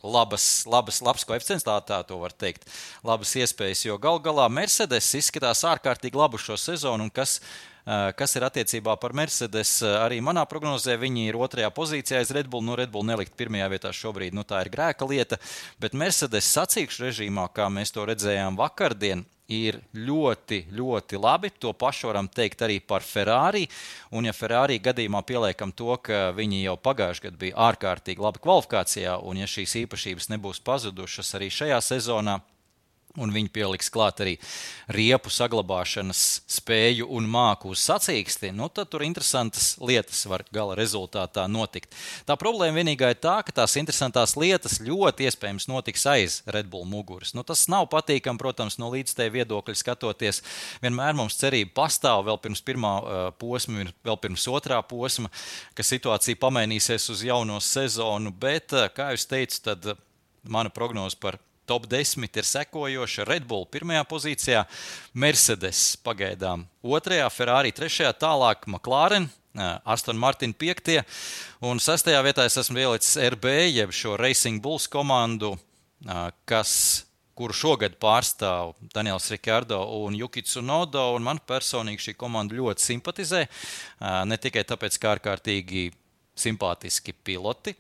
[0.02, 2.68] labas, labas, labs koeficients, tā, tā to var teikt.
[3.06, 7.40] Labas iespējas, jo gal galā Mercedes izskatās ārkārtīgi labu šo sezonu, un kas
[7.82, 9.80] Eh, kas ir attiecībā par Mercedes.
[9.82, 12.62] Eh, arī manā prognozē viņi ir otrajā pozīcijā aiz Red Bull.
[12.62, 15.38] Nu, Red Bull nelikt pirmajā vietā šobrīd, nu, tā ir grēka lieta.
[15.82, 21.52] Bet Mercedes sacīkšu režīmā, kā mēs to redzējām vakardien, ir ļoti, ļoti labi.
[21.62, 23.66] To pašu varam teikt arī par Ferrari.
[24.12, 29.18] Un, ja Ferrari gadījumā pieliekam to, ka viņi jau pagājušajā gadā bija ārkārtīgi labi kvalifikācijā,
[29.22, 32.40] un ja šīs īpašības nebūs pazudušas arī šajā sezonā,
[33.20, 34.38] Un viņi pieliks klāt arī
[34.88, 38.54] riepu saglabāšanas spēju un māku uz sacīksti.
[38.56, 41.92] Nu, tad tur interesantas lietas var gala rezultātā notikt.
[42.24, 46.88] Tā problēma vienīgā ir tā, ka tās interesantās lietas ļoti iespējams notiks aiz Red Bull
[46.88, 47.34] muguras.
[47.36, 50.40] Nu, tas nav patīkami, protams, no līdzstēju viedokļa skatoties.
[50.80, 52.96] Vienmēr mums cerība pastāv vēl pirms pirmā
[53.36, 55.28] posma, vēl pirms otrā posma,
[55.76, 58.32] ka situācija pamainīsies uz jauno sezonu.
[58.32, 59.94] Bet, kā jau teicu, tad
[60.48, 63.26] mana prognoze par top 10 ir sekojoša.
[63.28, 64.64] Red Bull pirmajā pozīcijā,
[65.14, 69.30] Mercedes pagaidām otrajā, Ferrari trešajā, tālāk McLaren.
[69.84, 71.02] Aston Martin 5.
[71.68, 72.06] un 6.
[72.24, 75.50] vietā es esmu ielicis RB, jeb šo Racing Bulls komandu,
[76.48, 76.72] kas
[77.36, 81.04] kuru šogad pārstāv Daniels Rikārdo un Jukits Unodo.
[81.16, 83.42] Un man personīgi šī komanda ļoti simpatizē.
[84.28, 85.90] Ne tikai tāpēc, ka ārkārtīgi
[86.32, 87.74] simpātiski piloti,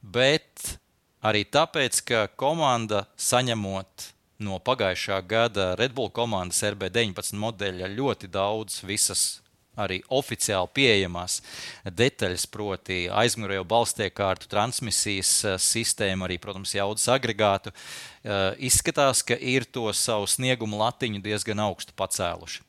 [0.00, 0.78] bet
[1.18, 4.04] Arī tāpēc, ka komanda saņemot
[4.46, 9.40] no pagājušā gada Red Bull komandas RB19 modeļa ļoti daudz visas
[9.78, 11.40] arī oficiāli pieejamās
[11.86, 17.70] detaļas, proti, aizmugurējo balstiekārtu, transmisijas eh, sistēmu, arī, protams, jaudas agregātu.
[17.70, 18.38] Eh,
[18.70, 22.64] izskatās, ka ir to savu sniegumu latiņu diezgan augstu pacēluši.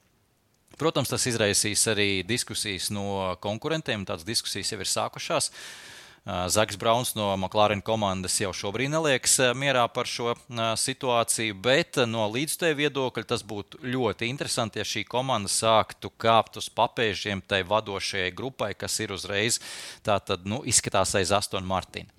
[0.79, 5.49] Protams, tas izraisīs arī diskusijas no konkurentiem, tādas diskusijas jau ir sākušās.
[5.49, 5.98] Uh,
[6.48, 10.36] Zaks Brauns no McLaren komandas jau šobrīd neliekas mierā par šo
[10.78, 16.70] situāciju, bet no līdzstēju viedokļa tas būtu ļoti interesanti, ja šī komanda sāktu kāpt uz
[16.70, 19.58] papēžiem tai vadošajai grupai, kas ir uzreiz
[20.06, 22.12] tā tad, nu, izskatās aiz Aston Martina.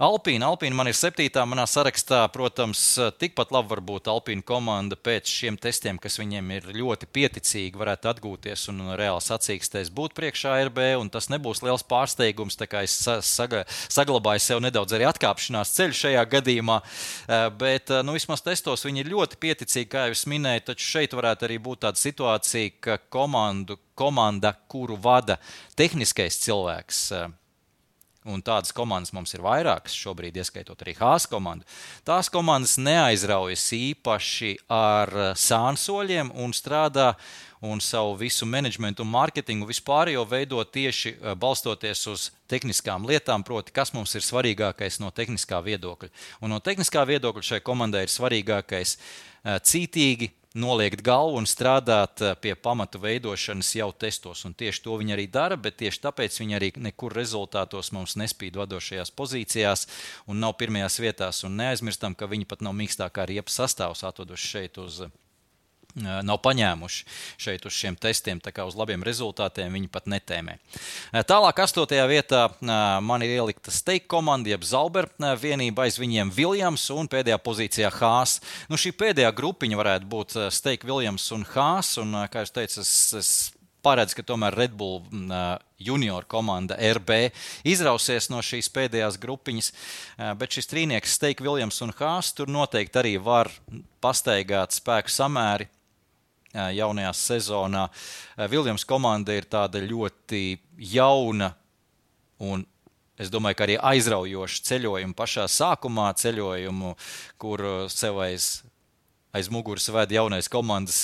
[0.00, 2.22] Alpīna, Alpīna man ir septītā manā sarakstā.
[2.32, 2.80] Protams,
[3.20, 8.08] tikpat labi var būt Alpīna komanda pēc šiem testiem, kas viņiem ir ļoti pieticīgi, varētu
[8.08, 10.86] atgūties un reāli sacīkstēs būt priekšā RB.
[11.12, 12.96] Tas nebūs liels pārsteigums, es
[13.40, 16.80] saga, saglabāju sev nedaudz arī atkāpšanās ceļu šajā gadījumā.
[16.80, 20.66] Eh, bet nu, vismaz testos viņi ir ļoti pieticīgi, kā jau minēju.
[20.70, 25.38] Taču šeit varētu arī būt tāda situācija, ka komandu, komanda, kuru vada
[25.78, 27.28] tehniskais cilvēks, eh,
[28.28, 31.64] un tādas komandas mums ir vairākas, šobrīd ieskaitot arī Hāzes komandu,
[32.04, 37.14] tās komandas neaizraujas īpaši ar eh, sānsoļiem un strādā
[37.64, 43.72] un savu visu menedžmentu un mārketingu vispārējo veido tieši eh, balstoties uz tehniskām lietām, proti,
[43.72, 46.12] kas mums ir svarīgākais no tehniskā viedokļa.
[46.44, 52.34] Un no tehniskā viedokļa šai komandai ir svarīgākais eh, cītīgi noliegt galvu un strādāt eh,
[52.40, 54.44] pie pamatu veidošanas jau testos.
[54.48, 58.58] Un tieši to viņi arī dara, bet tieši tāpēc viņi arī nekur rezultātos mums nespīd
[58.58, 59.86] vadošajās pozīcijās
[60.26, 61.44] un nav pirmajās vietās.
[61.46, 65.04] Un neaizmirstam, ka viņi pat nav mīkstākā riepas sastāvs atveduši šeit uz
[65.98, 67.04] nav paņēmuši
[67.40, 70.56] šeit uz šiem testiem, tā kā uz labiem rezultātiem viņi pat netēmē.
[71.26, 77.10] Tālāk, astotajā vietā man ir ielikta steika komanda, jeb Zauber vienība, aiz viņiem Viljams un
[77.10, 78.38] pēdējā pozīcijā Hāz.
[78.70, 82.94] Nu, šī pēdējā grupiņa varētu būt steika, Viljams un Hāz, un, kā jūs teicat, es,
[83.18, 83.32] es
[83.84, 85.02] paredz, ka tomēr Red Bull
[85.80, 87.30] junior komanda RB
[87.68, 89.72] izrausies no šīs pēdējās grupiņas.
[90.40, 93.50] Bet šis trīnieks, Steika, Viljams un Hāzs, tur noteikti arī var
[94.04, 95.70] pastaigāt spēku samēri
[96.54, 97.86] jaunajā sezonā.
[98.50, 100.44] Viljams komanda ir tāda ļoti
[100.92, 101.52] jauna
[102.40, 102.66] un
[103.20, 106.94] Es domāju, ka arī aizraujošu ceļojumu pašā sākumā, ceļojumu,
[107.36, 108.46] kur sev aiz,
[109.36, 111.02] aiz muguras veda jaunais komandas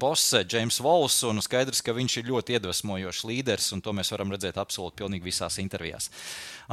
[0.00, 1.18] boss, James Vols.
[1.44, 6.08] Skaidrs, ka viņš ir ļoti iedvesmojošs līderis, un to mēs varam redzēt absolūti visās intervijās.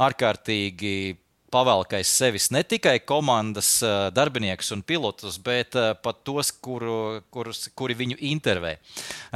[0.00, 1.18] Ārkārtīgi
[1.52, 3.78] pavēlkais sevis ne tikai komandas
[4.14, 8.76] darbiniekus un pilotus, bet pat tos, kuru, kurus, kuri viņu intervē.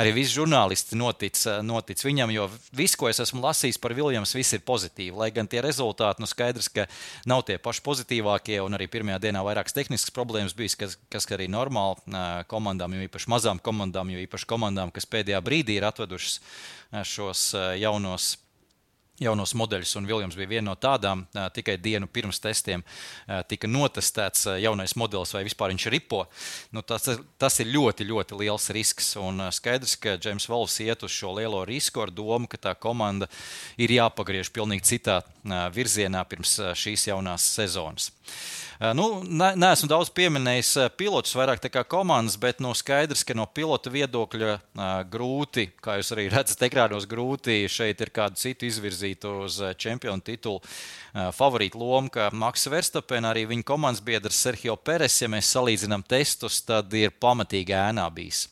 [0.00, 4.56] Arī visi žurnālisti notic, notic viņam, jo viss, ko es esmu lasījis par Viljams, viss
[4.56, 5.16] ir pozitīvi.
[5.16, 6.86] Lai gan tie rezultāti, nu skaidrs, ka
[7.30, 11.48] nav tie paši pozitīvākie, un arī pirmajā dienā vairākas tehniskas problēmas bijis, kas, kas arī
[11.52, 12.20] normāli
[12.50, 16.40] komandām, jo īpaši mazām komandām, jo īpaši komandām, kas pēdējā brīdī ir atvedušas
[17.06, 18.34] šos jaunos
[19.20, 21.26] jaunos modeļus, un Viljams bija viena no tādām.
[21.54, 22.85] Tikai dienu pirms testiem
[23.50, 26.24] tika notestēts jaunais modelis, vai vispār viņš ripo.
[26.74, 27.09] Nu, tas,
[27.40, 29.12] tas ir ļoti, ļoti liels risks.
[29.20, 33.28] Un skaidrs, ka Džeims Volfs iet uz šo lielo risku ar domu, ka tā komanda
[33.80, 35.20] ir jāpagriež pilnīgi citā
[35.74, 38.11] virzienā pirms šīs jaunās sezonas.
[38.80, 43.92] Nu, ne, neesmu daudz pieminējis pilotus, vairāk kā komandas, bet nu, skaidrs, ka no pilota
[43.92, 44.54] viedokļa
[45.12, 50.62] grūti, kā jūs arī redzat, ekrānos grūti šeit ir kādu citu izvirzīt uz čempionu titulu
[51.36, 55.18] favorītu lomu, kā Maksa Verstapen, arī viņa komandas biedrs Sergio Peres.
[55.20, 58.46] Ja mēs salīdzinām testus, tad ir pamatīgi ēnā bijis.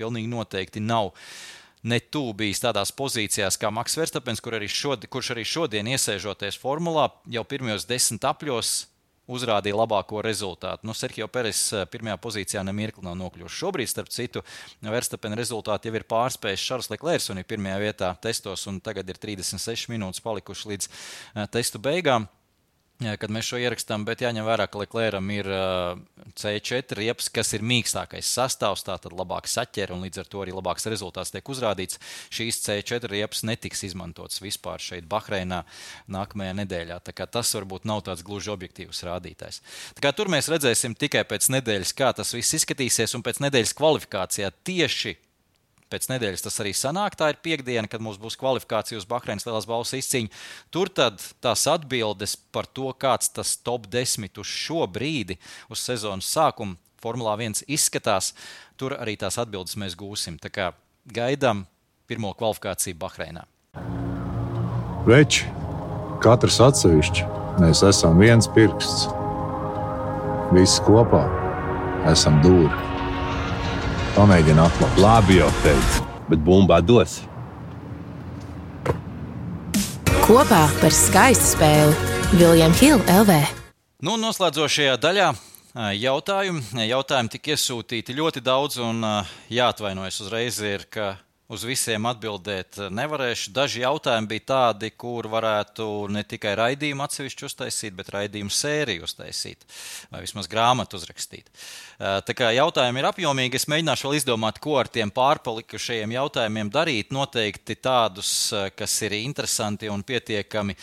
[0.00, 1.12] Pilnīgi noteikti nav
[1.84, 6.56] ne tuvu bijis tādās pozīcijās kā Maks Verstapens, kur arī šodien, kurš arī šodien iesēžoties
[6.64, 8.86] formulā, jau pirmajos desmit apļos
[9.26, 10.86] uzrādīja labāko rezultātu.
[10.86, 13.58] Nu, Sergio Peres eh, pirmajā pozīcijā nemirkli nav nokļuvis.
[13.58, 14.42] Šobrīd, starp citu,
[14.86, 19.20] Verstapena rezultāti jau ir pārspējis Šarls Leklērs un ir pirmajā vietā testos, un tagad ir
[19.22, 22.28] 36 minūtes palikušas līdz uh, testu beigām
[22.96, 25.48] kad mēs šo ierakstām, bet jāņem vērā, ka Leclercam ir
[26.40, 30.88] C4 riepas, kas ir mīkstākais sastāvs, tātad labāk saķer un līdz ar to arī labāks
[30.88, 32.00] rezultāts tiek uzrādīts.
[32.32, 35.64] Šīs C4 riepas netiks izmantotas vispār šeit, Bahreinā,
[36.08, 37.02] nākamajā nedēļā.
[37.12, 39.60] Tas varbūt nav tāds gluži objektīvs rādītājs.
[40.16, 45.18] Tur mēs redzēsim tikai pēc nedēļas, kā tas viss izskatīsies, un pēc nedēļas kvalifikācijā tieši
[45.92, 47.16] pēc nedēļas tas arī sanāk.
[47.18, 50.32] Tā ir piekdiena, kad mums būs kvalifikācija uz Bahreinas lielās balvas izcīņu.
[50.74, 55.38] Tur tad tās atbildes par to, kāds tas top 10 uz šo brīdi,
[55.70, 58.32] uz sezonas sākumu, Formulā 1 izskatās,
[58.80, 60.40] tur arī tās atbildes mēs gūsim.
[60.42, 60.70] Tā kā
[61.06, 61.66] gaidām
[62.08, 63.44] pirmo kvalifikāciju Bahreinā.
[65.06, 65.46] Veči,
[66.24, 67.28] katrs atsevišķi,
[67.62, 69.06] mēs esam viens pirksts.
[70.56, 71.26] Visi kopā
[72.10, 72.85] esam dūri.
[74.16, 74.94] Pamēģini atklāt.
[74.96, 77.18] Labi, jau teicu, bet bumbā dos.
[80.24, 83.36] Kopā par skaistu spēli Viljams Hilde LV.
[84.08, 85.28] Nu, noslēdzošajā daļā
[86.00, 86.64] jautājumi.
[86.88, 89.04] Jautājumi tika iesūtīti ļoti daudz, un
[89.52, 91.12] jāatvainojas uzreiz, ir, ka
[91.46, 93.52] Uz visiem atbildēt nevarēšu.
[93.54, 99.62] Daži jautājumi bija tādi, kur varētu ne tikai raidījumu atsevišķi uztaisīt, bet raidījumu sēriju uztaisīt,
[100.10, 101.46] vai vismaz grāmatu uzrakstīt.
[102.00, 107.14] Tā kā jautājumi ir apjomīgi, es mēģināšu vēl izdomāt, ko ar tiem pārpalikušajiem jautājumiem darīt.
[107.14, 110.74] Noteikti tādus, kas ir interesanti un pietiekami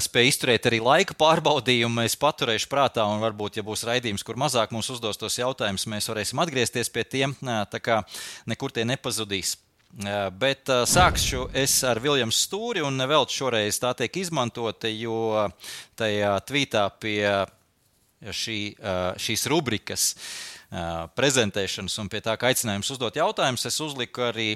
[0.00, 2.08] spēj izturēt arī laika pārbaudījumu.
[2.08, 6.08] Es paturēšu prātā, un varbūt, ja būs raidījums, kur mazāk mums uzdos tos jautājumus, mēs
[6.08, 7.36] varēsim atgriezties pie tiem.
[7.44, 8.00] Tā kā
[8.48, 9.58] nekur tie nepazudīs.
[9.90, 15.48] Bet sākšu es ar Viljamu Stūri, un vēl šoreiz tā tiek izmantota, jo
[15.98, 17.24] tajā tvītā pie
[18.22, 18.58] šī,
[19.18, 20.04] šīs rubrikas
[21.18, 24.52] prezentēšanas un pie tā, ka aicinājums uzdot jautājumus, es uzliku arī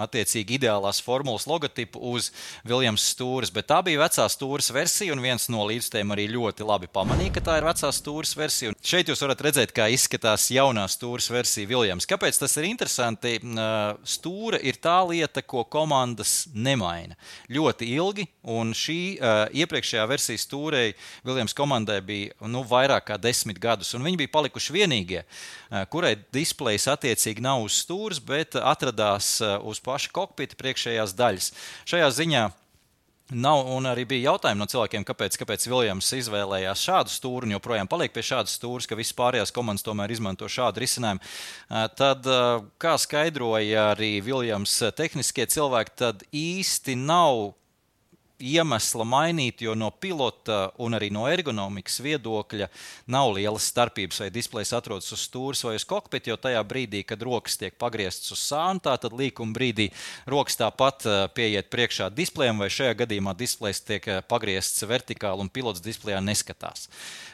[0.00, 2.30] attiecīgi ideālās formulas logotipu uz
[2.66, 6.88] Viljams stūres, bet tā bija vecā stūres versija, un viens no līdzstiem arī ļoti labi
[6.90, 8.72] pamanīja, ka tā ir vecā stūres versija.
[8.72, 12.08] Un šeit jūs varat redzēt, kā izskatās jaunā stūres versija Viljams.
[12.10, 13.36] Kāpēc tas ir interesanti?
[14.08, 17.14] Stūra ir tā lieta, ko komandas nemaina
[17.52, 18.98] ļoti ilgi, un šī
[19.62, 20.94] iepriekšējā versija stūrei
[21.26, 25.22] Viljams komandai bija nu, vairāk kā desmit gadus, un viņi bija palikuši vienīgie,
[25.92, 31.50] kurai displejs attiecīgi nav uz stūres, bet atradās uz paša kokpita priekšējās daļas.
[31.88, 32.44] Šajā ziņā
[33.32, 37.88] Nav, un arī bija jautājumi no cilvēkiem, kāpēc, kāpēc Viljams izvēlējās šādu stūri un joprojām
[37.88, 41.24] paliek pie šādas stūres, ka visas pārējās komandas tomēr izmanto šādu risinājumu.
[41.96, 42.28] Tad,
[42.76, 47.54] kā skaidroja arī Viljams tehniskie cilvēki, tad īsti nav
[48.44, 52.68] iemesla mainīt, jo no pilota un arī no ergonomikas viedokļa
[53.10, 56.32] nav lielas starpības, vai displejs atrodas uz stūres vai uz kokpita.
[56.32, 59.88] Jo tajā brīdī, kad rokas tiek pagrieztas uz sānu, tad līkuma brīdī
[60.30, 65.52] rokas tāpat eh, pieiet priekšā displejam, vai šajā gadījumā displejs tiek eh, pagriezts vertikāli un
[65.52, 66.88] pilots displejā neskatās.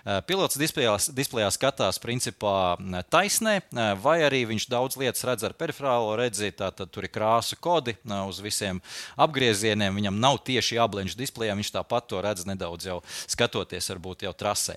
[0.04, 2.76] Eh, pilots displejā, displejā skatās principā
[3.10, 3.60] taisnē,
[4.02, 6.52] vai arī viņš daudz lietas redz ar periferālo redzi.
[6.54, 7.96] Tātad tur ir krāsu kodi
[8.26, 8.80] uz visiem
[9.20, 9.94] apgriezieniem.
[9.96, 14.32] Viņam nav tieši jābūt jāblenž displejā, viņš tāpat to redz nedaudz jau skatoties, varbūt jau
[14.32, 14.76] trasē.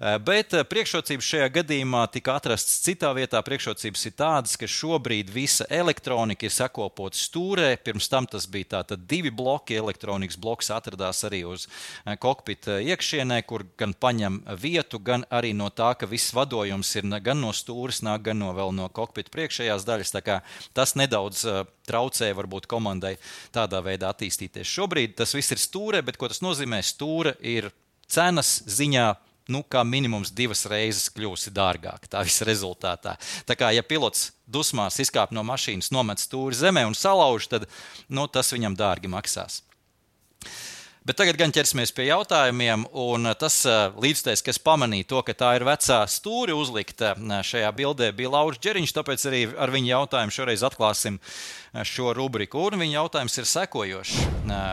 [0.00, 3.40] Eh, bet eh, priekšrocības šajā gadījumā tika atrastas citā vietā.
[3.42, 7.76] Priekšrocības ir tādas, ka šobrīd visa elektronika ir sakopota stūrē.
[7.82, 9.78] Pirms tam tas bija tātad divi bloki.
[9.80, 11.66] Elektronikas bloks atradās arī uz
[12.04, 17.08] eh, kokpita iekšienē, kur gan paņem vietu, gan arī no tā, ka viss vadojums ir
[17.22, 20.12] gan no stūres, gan no, no kokpita priekšējās daļas.
[20.74, 21.46] Tas nedaudz
[21.88, 23.16] traucēja varbūt komandai
[23.54, 24.68] tādā veidā attīstīties.
[24.68, 26.82] Šobrīd tas viss ir stūre, bet ko tas nozīmē?
[26.84, 27.70] Stūre ir
[28.10, 29.06] cenas ziņā
[29.52, 32.06] nu, kā minimums divas reizes kļūsi dārgāk.
[32.10, 33.16] Tā visa rezultātā.
[33.48, 37.68] Tā kā ja pilots dusmās izkāp no mašīnas, nomet stūri zemē un salauž, tad
[38.08, 39.62] nu, tas viņam dārgi maksās.
[41.02, 42.84] Bet tagad gan ķersimies pie jautājumiem.
[43.40, 43.56] Tas
[43.98, 48.94] līdztais, kas pamanīja to, ka tā ir vecā stūri uzlikta šajā bildē, bija Lauris Čeriņš.
[48.94, 51.18] Tāpēc arī ar viņu jautājumu šoreiz atklāsim
[51.80, 52.66] šo rubriku.
[52.68, 54.16] Un viņa jautājums ir sekojošs.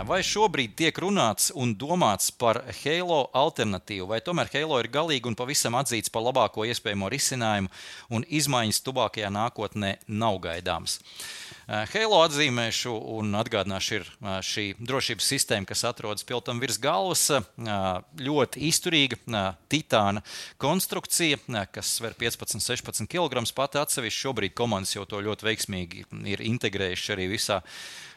[0.10, 5.38] Vai šobrīd tiek runāts un domāts par Halo alternatīvu, vai tomēr Halo ir galīgi un
[5.40, 7.72] pavisam atzīts par labāko iespējamo risinājumu,
[8.12, 11.00] un izmaiņas tuvākajā nākotnē nav gaidāmas?
[11.70, 14.08] Halo atzīmēšu un atgādināšu, ir
[14.42, 17.28] šī drošības sistēma, kas atrodas piltam virs galvas.
[18.18, 19.20] Ļoti izturīga
[19.70, 20.24] titāna
[20.58, 21.38] konstrukcija,
[21.70, 24.18] kas sver 15, 16 kg pati atsevišķi.
[24.26, 26.42] Šobrīd komandas jau to ļoti veiksmīgi ir
[26.90, 27.62] integrējuši arī visā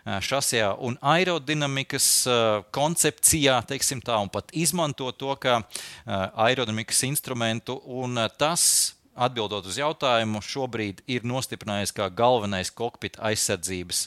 [0.03, 2.27] šasijā un aerodinamikas
[2.75, 5.63] koncepcijā, teiksim tā, un pat izmanto to kā
[6.07, 7.81] aerodinamikas instrumentu.
[7.87, 14.07] Un tas atbildot uz jautājumu, šobrīd ir nostiprinājies kā galvenais kokpita aizsardzības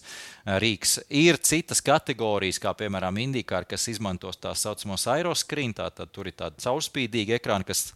[0.59, 0.97] rīks.
[1.09, 6.59] Ir citas kategorijas, kā piemēram Indikāra, kas izmantos tā saucamos aeroskrīnu, tātad tur ir tāda
[6.59, 7.93] caurspīdīga ekrāna, kas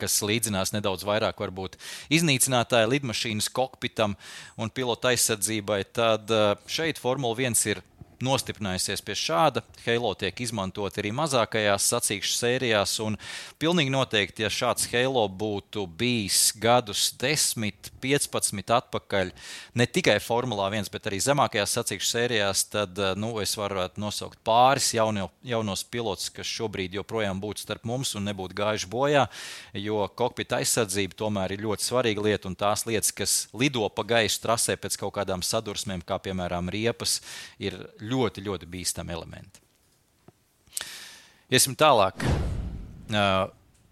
[0.00, 1.78] kas līdzinās nedaudz vairāk varbūt
[2.12, 4.16] iznīcinātāja lidmašīnas kokpitam
[4.60, 7.82] un pilota aizsardzībai, tad eh, šeit Formula 1 ir
[8.24, 9.62] nostiprinājusies pie šāda.
[9.84, 12.94] Halo tiek izmantot arī mazākajās sacīkšu sērijās.
[13.04, 13.16] Un
[13.60, 19.32] pilnīgi noteikti, ja šāds Halo būtu bijis gadus 10, 15 atpakaļ,
[19.80, 24.40] ne tikai Formulā 1, bet arī zemākajās sacīkšu sērijās, tad eh, nu, es varu nosaukt
[24.46, 29.26] pāris jauno, jaunos pilotus, kas šobrīd joprojām būtu starp mums un nebūtu gājuši bojā.
[29.80, 34.42] Jo kokpita aizsardzība tomēr ir ļoti svarīga lieta, un tās lietas, kas lido pa gaisu
[34.44, 37.18] trasē pēc kaut kādām sadursmēm, kā piemēram riepas,
[37.62, 39.62] ir ļoti, ļoti bīstami elementi.
[41.50, 42.22] Iesim tālāk.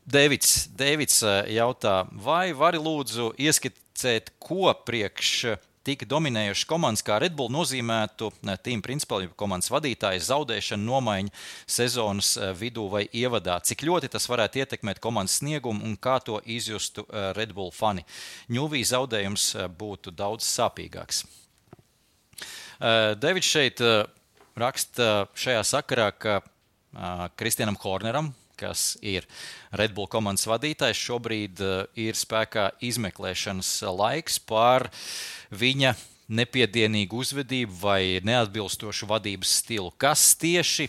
[0.09, 5.59] Deivids, Deivids jautā, vai vari lūdzu ieskicēt, ko priekš
[5.89, 8.29] tik dominējošas komandas kā Red Bull nozīmētu
[8.65, 11.33] tīm principā, ja komandas vadītāja zaudēšana, nomaiņa
[11.65, 13.57] sezonas vidū vai ievadā.
[13.65, 17.07] Cik ļoti tas varētu ietekmēt komandas sniegumu un kā to izjustu
[17.37, 18.05] Red Bull fani.
[18.53, 19.51] Ņūvī zaudējums
[19.81, 21.25] būtu daudz sāpīgāks.
[22.79, 23.81] Devids šeit
[24.59, 26.41] raksta šajā sakarā, ka
[27.39, 29.27] Kristianam Horneram, kas ir
[29.75, 31.63] Red Bull komandas vadītājs, šobrīd
[31.99, 34.89] ir spēkā izmeklēšanas laiks par
[35.51, 35.95] viņa
[36.29, 39.91] nepiedienīgu uzvedību vai neatbilstošu vadības stilu.
[39.97, 40.89] Kas tieši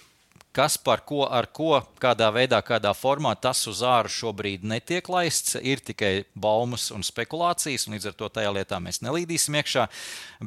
[0.55, 5.55] kas par ko, ar ko, kādā veidā, kādā formā tas uz āru šobrīd netiek laists.
[5.61, 9.87] Ir tikai baumas un spekulācijas, un līdz ar to tajā lietā mēs nelīdīsim iekšā.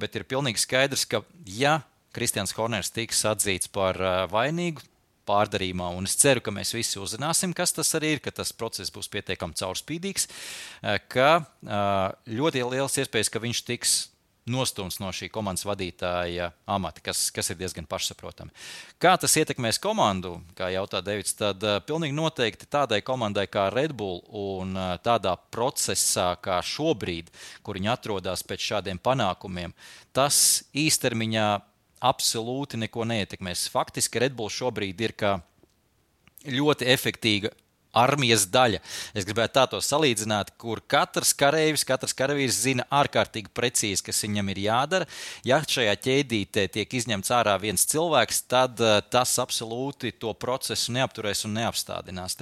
[0.02, 1.80] Bet ir pilnīgi skaidrs, ka ja
[2.12, 3.98] Kristians Horners tiks atzīts par
[4.32, 4.84] vainīgu
[5.28, 5.92] pārdarījumā.
[5.96, 9.08] Un es ceru, ka mēs visi uzzināsim, kas tas arī ir, ka tas process būs
[9.12, 10.26] pietiekami caurspīdīgs,
[11.12, 11.28] ka
[12.26, 13.94] ļoti liels iespējas, ka viņš tiks
[14.50, 18.50] nostumts no šī komandas vadītāja amata, kas, kas ir diezgan pašsaprotami.
[19.02, 23.94] Kā tas ietekmēs komandu, kā jautā Devits, tad uh, pilnīgi noteikti tādai komandai kā Red
[23.94, 27.30] Bull un uh, tādā procesā kā šobrīd,
[27.62, 29.74] kur viņi atrodas pēc šādiem panākumiem,
[30.12, 31.48] tas īstermiņā
[32.02, 33.68] absolūti neko neietekmēs.
[33.70, 35.36] Faktiski Red Bull šobrīd ir kā
[36.50, 37.52] ļoti efektīva
[37.92, 38.80] armijas daļa.
[39.14, 44.52] Es gribētu tā to salīdzināt, kur katrs karavīrs, katrs karavīrs zina ārkārtīgi precīzi, kas viņam
[44.54, 45.08] ir jādara.
[45.48, 51.46] Ja šajā ķēdītē tiek izņemts ārā viens cilvēks, tad uh, tas absolūti to procesu neapturēs
[51.48, 52.38] un neapstādinās.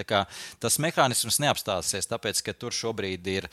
[0.60, 3.50] Tas mehānisms neapstāsies, tāpēc ka tur šobrīd ir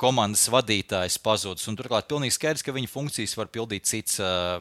[0.00, 1.68] komandas vadītājs pazudis.
[1.78, 4.18] Turklāt pilnīgi skaidrs, ka viņa funkcijas var pildīt cits.
[4.22, 4.58] Uh,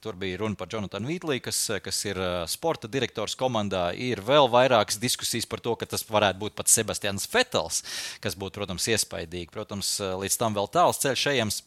[0.00, 2.20] tur bija runa par Jonatanu Vītlī, kas, kas ir
[2.50, 3.90] sporta direktors komandā.
[3.92, 7.82] Ir vēl vairākas diskusijas par to, ka tas varētu būt pat Sebastians Fetels,
[8.24, 9.50] kas būtu, protams, iespaidīgi.
[9.52, 11.62] Protams, līdz tam vēl tāls ceļš ejams.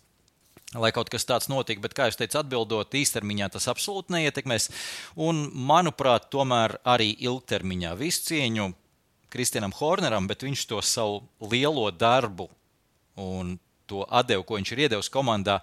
[0.73, 4.71] Lai kaut kas tāds notiktu, bet, kā jau teicu, atbildot īstermiņā, tas absolūti neietekmēs.
[5.21, 8.71] Un, manuprāt, tomēr arī ilgtermiņā visu cieņu
[9.33, 11.21] Kristianam Horneram, bet viņš to savu
[11.53, 12.49] lielo darbu
[13.19, 13.57] un
[13.89, 15.59] to atdevu, ko viņš ir iedevis komandā,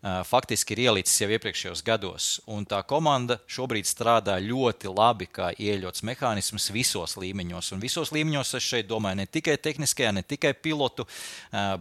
[0.00, 2.28] faktiski ir ielicis jau iepriekšējos gados.
[2.48, 7.72] Un tā komanda šobrīd strādā ļoti labi kā ieļots mehānisms visos līmeņos.
[7.76, 11.04] Un visos līmeņos es šeit domāju ne tikai tehniskajā, ne tikai pilotu,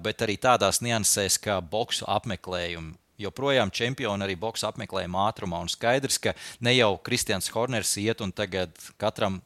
[0.03, 5.59] bet arī tādās niansēs kā boxu apmeklējumu joprojām čempioni arī boxa apmeklējuma ātrumā.
[5.63, 9.41] Un skaidrs, ka ne jau Kristians Horners iet un tagad katram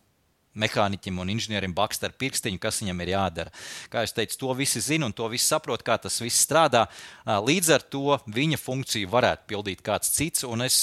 [0.59, 3.53] mehāniķim un inženierim bakst ar pirkstiņu, kas viņam ir jādara.
[3.91, 6.85] Kā jau teicu, to visi zina un to visi saprot, kā tas viss strādā.
[7.25, 10.77] Līdz ar to viņa funkciju varētu pildīt kāds cits, un es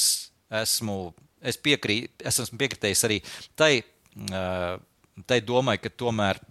[0.50, 1.12] esmu,
[1.42, 3.20] es piekrī, es esmu piekritējis arī
[3.58, 3.72] tai,
[5.26, 6.42] tai domai, ka tomēr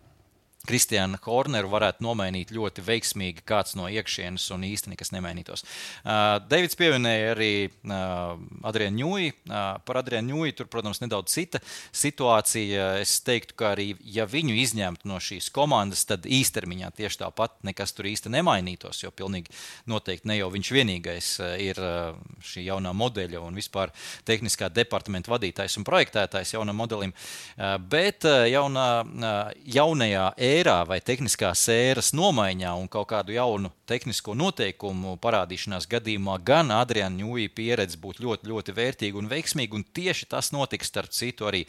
[0.67, 5.63] Kristiānu Horneru varētu nomainīt ļoti veiksmīgi kāds no iekšienes un īstenībā nekas nemainītos.
[6.03, 8.35] Uh, Deivids pieminēja arī uh,
[8.67, 9.33] Adrianu Ņūju.
[9.47, 11.61] Uh, par Adrianu Ņūju tur, protams, nedaudz cita
[11.95, 12.89] situācija.
[12.99, 17.95] Es teiktu, ka arī ja viņu izņemtu no šīs komandas, tad īstermiņā tieši tāpat nekas
[17.95, 19.03] tur īsti nemainītos.
[19.05, 19.53] Jo pilnīgi
[19.89, 23.93] noteikti ne jau viņš vienīgais uh, ir uh, šī jaunā modeļa un vispār
[24.27, 27.15] tehniskā departamenta vadītājs un projektētājs jaunam modelim.
[27.55, 33.69] Uh, bet uh, jaunā, uh, jaunajā ērā vai tehniskās ēras nomaiņā un kaut kādu jaunu
[33.89, 39.77] tehnisko noteikumu parādīšanās gadījumā gan Adriana Ņūja pieredze būtu ļoti, ļoti vērtīga un veiksmīga.
[39.77, 41.63] Un tieši tas notiks, starp citu, arī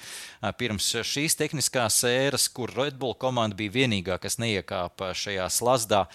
[0.60, 6.06] pirms šīs tehniskās ēras, kur Red Bull komanda bija vienīgā, kas neiekāpa šajā slazdā,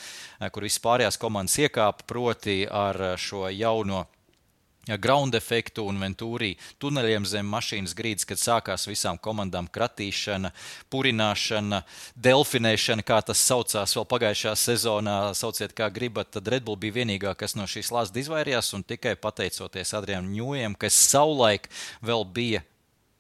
[0.52, 4.06] kur vispārējās komandas iekāpa proti ar šo jauno
[5.02, 10.52] ground efektu un ventūrī tuneļiem zem mašīnas grīdas, kad sākās visām komandām kratīšana,
[10.94, 11.82] purināšana,
[12.28, 15.18] delfinēšana, kā tas saucās vēl pagājušā sezonā.
[15.38, 19.16] Sauciet, kā gribat, tad Red Bull bija vienīgā, kas no šīs lāsas izvairījās un tikai
[19.18, 21.70] pateicoties Adrianam Ņūjam, kas savulaik
[22.06, 22.64] vēl bija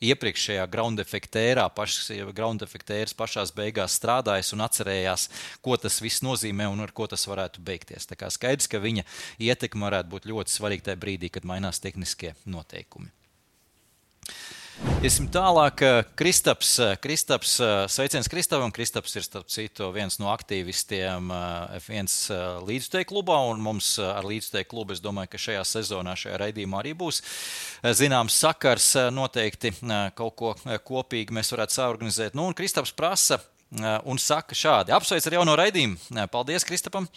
[0.03, 5.27] iepriekšējā ground efektērā, pašas ground efektēras pašās beigās strādājis un atcerējās,
[5.65, 8.09] ko tas viss nozīmē un ar ko tas varētu beigties.
[8.09, 9.05] Tā kā skaidrs, ka viņa
[9.39, 13.11] ietekme varētu būt ļoti svarīga tajā brīdī, kad mainās tehniskie noteikumi.
[15.05, 15.79] Iesim tālāk.
[16.19, 17.53] Kristaps, Kristaps
[17.93, 18.73] sveiciens Kristapam.
[18.75, 21.31] Kristaps ir, starp citu, viens no aktīvistiem
[21.77, 22.11] F1
[22.67, 23.39] līdzteikuma klubā.
[23.53, 27.21] Un mums ar līdzteikuma klubu, es domāju, ka šajā sezonā, šajā raidījumā arī būs
[27.95, 28.91] zināms sakars.
[29.15, 29.71] Noteikti
[30.17, 30.55] kaut ko
[30.89, 32.35] kopīgi mēs varētu saorganizēt.
[32.35, 33.54] Nu, un Kristaps prasa Eh,
[34.05, 35.97] un saka šādi: Apsveic ar jauno raidījumu.
[36.15, 37.07] Eh, paldies, Kristapam.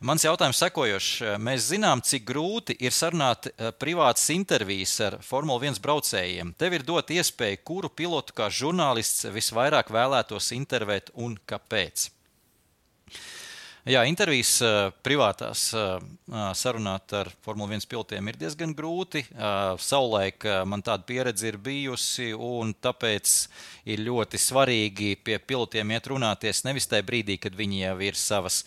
[0.00, 1.12] Mans jautājums sekojošs.
[1.22, 6.54] Eh, mēs zinām, cik grūti ir sarunāt privātas intervijas ar Formule 1 braucējiem.
[6.58, 12.10] Tev ir dot iespēju, kuru pilotu kā žurnālists visvairāk vēlētos intervēt un kāpēc.
[13.84, 14.62] Jā, intervijas
[15.04, 15.66] privātās
[16.56, 19.20] sarunāt ar Formule 1 pilotiem ir diezgan grūti.
[19.76, 23.34] Savulaik man tāda pieredze ir bijusi, un tāpēc
[23.92, 28.62] ir ļoti svarīgi pie pilotiem iet runāties nevis tajā brīdī, kad viņi jau ir savas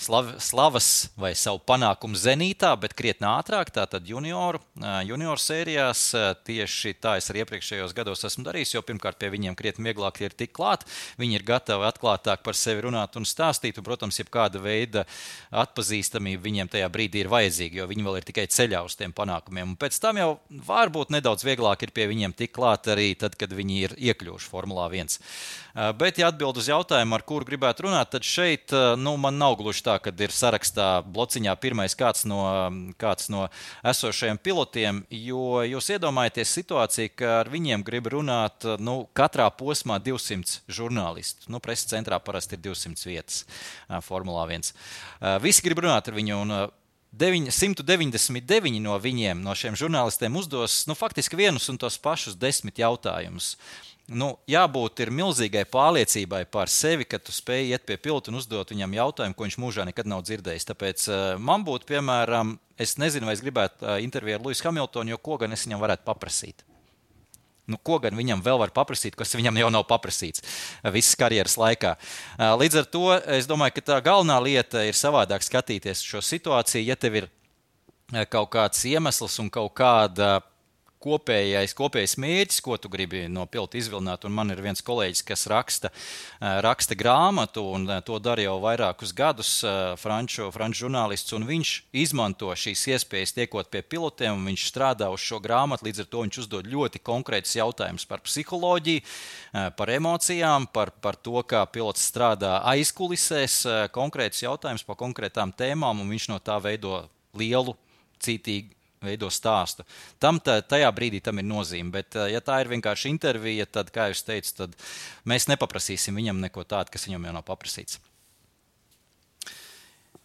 [0.00, 3.70] slav, slavas vai savu panākumu zenītā, bet krietni ātrāk.
[3.74, 4.60] Tātad junioru,
[5.06, 6.04] junioru sērijās
[6.46, 10.34] tieši tā es arī iepriekšējos gados esmu darījis, jo pirmkārt pie viņiem krietni vieglāk ir
[10.36, 10.86] tikt klāt.
[11.20, 15.04] Viņi ir gatavi atklātāk par sevi runāt un stāstīt, un, protams, jebkāda veida
[15.50, 19.74] atpazīstamība viņiem tajā brīdī ir vajadzīga, jo viņi vēl ir tikai ceļā uz tiem panākumiem.
[19.74, 20.30] Un pēc tam jau
[20.70, 24.88] varbūt nedaudz vieglāk ir pie viņiem tikt klāt arī tad, kad viņi ir iekļuvuši Formulā
[24.90, 25.20] 1.
[26.00, 29.84] Bet, ja atbild uz jautājumu, ar kuru gribētu runāt, tad šeit nu, man nav gluži
[29.86, 32.40] tā, ka ir sarakstā blociņā pirmais kāds no,
[33.00, 33.46] kāds no
[33.82, 35.02] esošajiem pilotiem.
[35.10, 41.50] Jo jūs iedomājaties situāciju, ka ar viņiem grib runāt nu, katrā posmā 200 žurnālistu.
[41.50, 43.44] Nu, Preses centrā parasti ir 200 vietas
[44.06, 44.74] Formulā 1.
[45.42, 46.44] Visi grib runāt ar viņu.
[46.44, 46.54] Un,
[47.10, 52.78] 9, 199 no viņiem, no šiem žurnālistiem, uzdos nu, faktiski vienus un tos pašus desmit
[52.78, 53.56] jautājumus.
[54.10, 58.96] Nu, jābūt milzīgai pārliecībai par sevi, ka tu spēj iet pie pilota un uzdot viņam
[58.96, 60.66] jautājumu, ko viņš mūžā nekad nav dzirdējis.
[60.66, 65.14] Tāpēc uh, man būtu, piemēram, es nezinu, vai es gribētu uh, interviju ar Luisu Hamiltonu,
[65.14, 66.66] jo ko gan es viņam varētu paprasīt.
[67.70, 70.42] Nu, ko gan viņam vēl var paprasīt, kas viņam jau nav paprasīts
[70.90, 71.92] visas karjeras laikā.
[72.58, 76.82] Līdz ar to es domāju, ka tā galvenā lieta ir savādāk skatīties šo situāciju.
[76.88, 77.28] Ja tev ir
[78.26, 80.40] kaut kāds iemesls un kaut kāda
[81.00, 84.24] kopējais, kopējais mērķis, ko tu gribi no pilota izvilināt.
[84.28, 85.90] Un man ir viens kolēģis, kas raksta,
[86.40, 89.52] raksta grāmatu, un to dara jau vairākus gadus,
[90.00, 91.34] franču, franču žurnālists.
[91.50, 95.88] Viņš izmanto šīs iespējas, tiekot pie pilotiem, un viņš strādā uz šo grāmatu.
[95.88, 99.04] Līdz ar to viņš uzdod ļoti konkrētus jautājumus par psiholoģiju,
[99.78, 103.62] par emocijām, par, par to, kā pilots strādā aizkulisēs,
[103.94, 107.76] konkrētus jautājumus par konkrētām tēmām, un viņš no tā veido lielu,
[108.20, 109.86] cītīgu veido stāstu.
[110.20, 111.92] Tam tā, tajā brīdī tam ir nozīme.
[111.94, 114.76] Bet, eh, ja tā ir vienkārši intervija, tad, kā jūs teicat, tad
[115.24, 117.98] mēs nepaprasīsim viņam neko tādu, kas viņam jau nav paprasīts.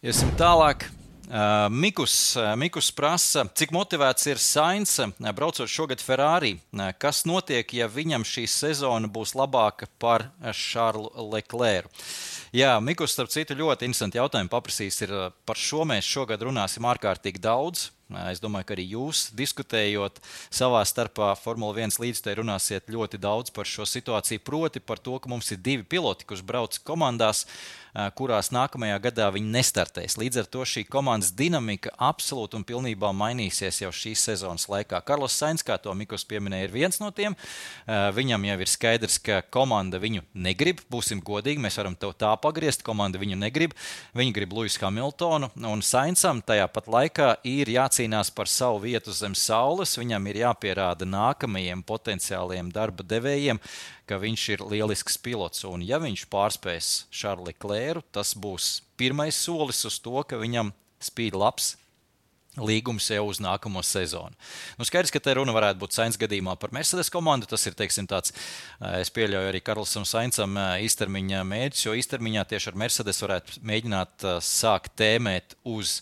[0.04, 0.90] Iesim tālāk.
[1.26, 4.92] Uh, Mikus, uh, Mikus prasa, cik motivēts ir Sainz
[5.34, 6.52] braucot šogad Ferrari.
[7.02, 11.90] Kas notiek, ja viņam šī sezona būs labāka par Šarlu Leclerc?
[12.54, 15.02] Jā, Mikus, starp citu, ļoti interesanti jautājumi paprasīs.
[15.42, 17.88] Par šo mēs šogad runāsim ārkārtīgi daudz.
[18.30, 20.20] Es domāju, ka arī jūs, diskutējot
[20.54, 24.44] savā starpā, Formule 1 līdzstājā, runāsiet ļoti daudz par šo situāciju.
[24.46, 27.48] Proti, par to, ka mums ir divi piloti, kurš brauc komandās,
[28.16, 30.18] kurās nākamajā gadā viņi nestartēs.
[30.20, 35.00] Līdz ar to šī komandas dinamika absolūti un pilnībā mainīsies jau šīs sezonas laikā.
[35.06, 37.36] Karlos Sainz, kā to Mikls pieminēja, ir viens no tiem.
[37.86, 40.82] Viņam jau ir skaidrs, ka komanda viņu negrib.
[40.92, 42.84] Būsim godīgi, mēs varam to tā pagriezt.
[42.86, 43.72] Komanda viņu negrib.
[44.16, 49.34] Viņi grib Luisu Hamiltonu un Sainsam tajā pat laikā ir jācīnās par savu vietu zem
[49.34, 49.96] saules.
[49.96, 53.60] Viņam ir jāpierāda nākamajiem potenciāliem darba devējiem,
[54.06, 55.64] ka viņš ir lielisks pilots.
[55.68, 61.36] Un, ja viņš pārspēs Šarli Klēru, tas būs pirmais solis uz to, ka viņam spīd
[61.36, 61.74] labs
[62.56, 64.32] līgums jau uz nākamo sezonu.
[64.78, 67.48] Nu, skaidrs, ka te runa varētu būt Sainz gadījumā par Mercedes komandu.
[67.50, 68.32] Tas ir, teiksim, tāds,
[68.80, 73.60] eh, es pieļauju arī Karlsam Sainsam eh, īstermiņa mērķis, jo īstermiņā tieši ar Mercedes varētu
[73.66, 76.00] mēģināt eh, sākt tēmēt uz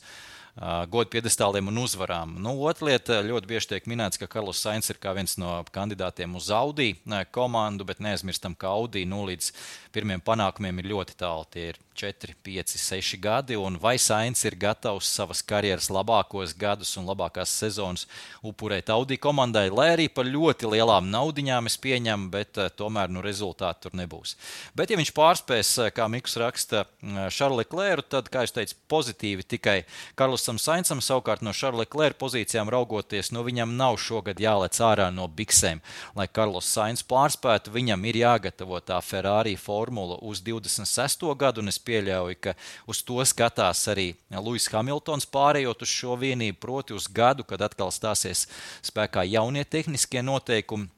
[0.55, 2.37] godu piedestāliem un uzvarām.
[2.43, 6.51] Nu, otra lieta, ļoti bieži tiek minēts, ka Karls Sainz ir viens no kandidātiem uz
[6.55, 6.95] Audi
[7.35, 9.51] komandu, bet neaizmirstam, ka Audi nu, līdz
[9.95, 11.47] pirmiem panākumiem ir ļoti tālu.
[11.51, 17.07] Tie ir 4, 5, 6 gadi, vai Sainz ir gatavs savas karjeras labākos gadus un
[17.07, 18.09] labākās sezonas
[18.43, 23.23] upurēt Audi komandai, lai arī par ļoti lielām naudiņām es pieņemu, bet uh, tomēr nu,
[23.23, 24.35] rezultāti tur nebūs.
[24.75, 26.85] Bet, ja viņš pārspēs, eh, kā Mikls raksta,
[27.31, 29.77] Šarli eh, Klēru, tad, kā es teicu, pozitīvi tikai
[30.19, 35.29] Karlosam Sainsam, savukārt no Šarli Klēru pozīcijām raugoties, nu viņam nav šogad jālec ārā no
[35.31, 35.83] biksēm.
[36.19, 41.35] Lai Karlos Sains pārspētu, viņam ir jāgatavo tā Ferrari formula uz 26.
[41.37, 42.55] gadu, un es pieļauju, ka
[42.89, 47.93] uz to skatās arī Lūsis Hamiltons, pārējot uz šo vienību, proti, uz gadu, kad atkal
[47.93, 48.47] stāsies
[48.83, 50.89] spēkā jaunie tehniskie noteikumi.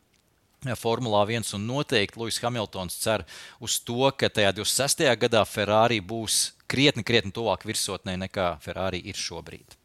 [0.78, 3.26] Formulā 1 un noteikti Lūsis Hamiltons cer
[3.61, 5.05] uz to, ka tajā 26.
[5.18, 9.76] gadā Ferrari būs krietni, krietni tuvāk virsotnē nekā Ferrari ir šobrīd.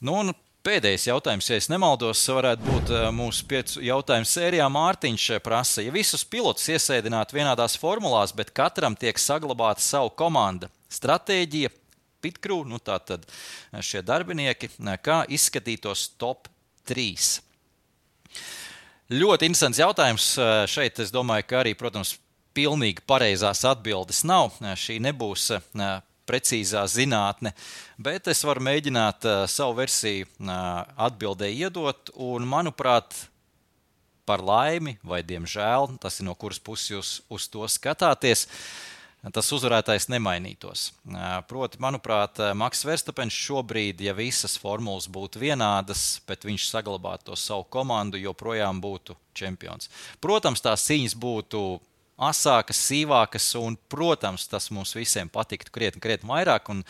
[0.00, 0.34] Nu, un
[0.66, 4.64] Pēdējais jautājums, ja nemaldos, varētu būt eh, mūsu piecu jautājumu sērijā.
[4.74, 11.70] Mārtiņš prasa, ja visus pilotus iesēdinātu vienādās formulās, bet katram tiek saglabāta savu komanda, stratēģija,
[12.26, 13.28] pitkrū, nu tā tad
[13.78, 14.72] šie darbinieki,
[15.06, 16.50] kā izskatītos top
[16.90, 17.36] 3?
[19.14, 20.32] Ļoti interesants jautājums.
[20.66, 22.16] Šeit es domāju, ka arī, protams,
[22.58, 24.58] pilnīgi pareizās atbildes nav.
[24.74, 25.52] Šī nebūs
[26.26, 27.54] precīzā zinātne,
[27.98, 33.14] bet es varu mēģināt uh, savu versiju uh, atbildē iedot, un manuprāt,
[34.26, 38.46] par laimi vai diemžēl, tas ir no kuras puses jūs uz to skatāties.
[39.34, 40.92] Tas uzvarētājs nemainītos.
[41.50, 47.64] Proti, manuprāt, Maks Verstapens šobrīd, ja visas formulas būtu vienādas, bet viņš saglabātu to savu
[47.74, 49.90] komandu, joprojām būtu čempions.
[50.22, 51.64] Protams, tās cīņas būtu
[52.16, 56.70] asākas, sīvākas, un, protams, tas mums visiem patiktu krietni, krietni vairāk.
[56.72, 56.82] Un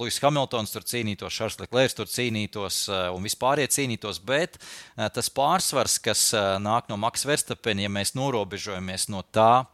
[0.00, 5.30] Lūsis Hamiltons tur cīnītos, Šarls Leklērs tur cīnītos, eh, un vispārējie cīnītos, bet eh, tas
[5.32, 6.24] pārsvars, kas
[6.62, 9.66] nāk no Maks Verstapena, ja mēs norobežojamies no tā,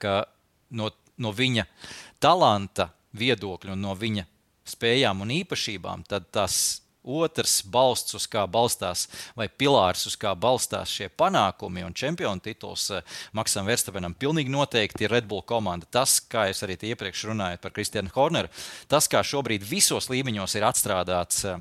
[0.00, 0.14] ka
[0.76, 0.90] no,
[1.20, 1.66] no viņa
[2.20, 4.26] talanta viedokļa un no viņa
[4.70, 10.92] spējām un īpašībām, tad tas otrs balsts, uz kā balstās, vai pilārs, uz kā balstās
[10.92, 13.04] šie panākumi un čempionu tituls eh,
[13.36, 15.88] Maksam Verstapenam, pilnīgi noteikti ir Red Bull komanda.
[15.90, 18.52] Tas, kā es arī iepriekš runāju par Kristiānu Horneru,
[18.88, 21.60] tas, kā šobrīd visos līmeņos ir atstrādāts eh,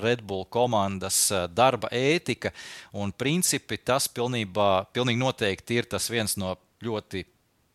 [0.00, 2.54] Red Bull komandas eh, darba ētika
[2.96, 7.26] un principi, tas pilnībā, pilnīgi noteikti ir tas viens no ļoti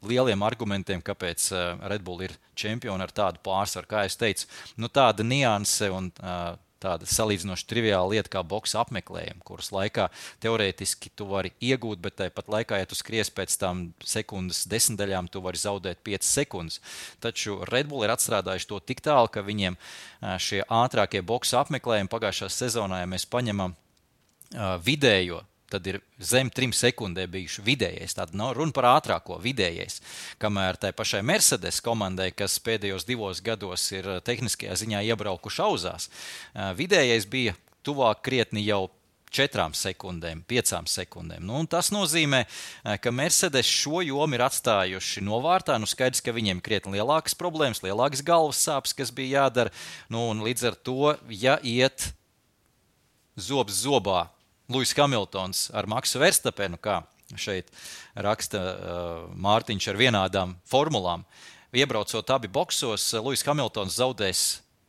[0.03, 1.45] lieliem argumentiem, kāpēc
[1.87, 3.87] Red Bull ir čempioni ar tādu pārsvaru.
[3.87, 9.41] Kā jau teicu, nu, tāda nianse un uh, tāda salīdzinoši triviāla lieta kā boxa apmeklējuma,
[9.47, 10.09] kuras laikā
[10.43, 15.41] teorētiski tu vari iegūt, bet tāpat laikā, ja tu skries pēc tam sekundes desmitaļām, tu
[15.43, 16.81] vari zaudēt 5 sekundes.
[17.23, 19.79] Taču Red Bull ir atstrādājuši to tik tālu, ka viņiem
[20.43, 23.73] šie ātrākie boxa apmeklējumi pagājušā sezonā, ja mēs paņemam
[24.83, 25.41] vidējo
[25.73, 28.15] tad ir zem trim sekundēm bijuši vidējais.
[28.17, 29.99] Tāda nav runa par ātrāko, vidējais.
[30.41, 36.09] Kamēr tai pašai Mercedes komandai, kas pēdējos divos gados ir eh, tehniskajā ziņā iebraukuši auzās,
[36.09, 38.85] eh, vidējais bija tuvāk krietni jau
[39.33, 41.41] četrām sekundēm, piecām sekundēm.
[41.47, 45.79] Nu, tas nozīmē, eh, ka Mercedes šo jomu ir atstājuši novārtā.
[45.81, 49.73] Nu, skaidrs, ka viņiem krietni lielākas problēmas, lielākas galvas sāpes, kas bija jādara.
[50.09, 52.11] Nu, līdz ar to, ja iet
[53.33, 54.27] zobs zobā
[54.71, 57.01] Lūsis Hamiltons ar Maksu Verstapenu, kā
[57.39, 57.71] šeit
[58.15, 61.25] raksta uh, Mārtiņš ar vienādām formulām.
[61.73, 64.43] Iebraucot abi boxos, Lūsis Hamiltons zaudēs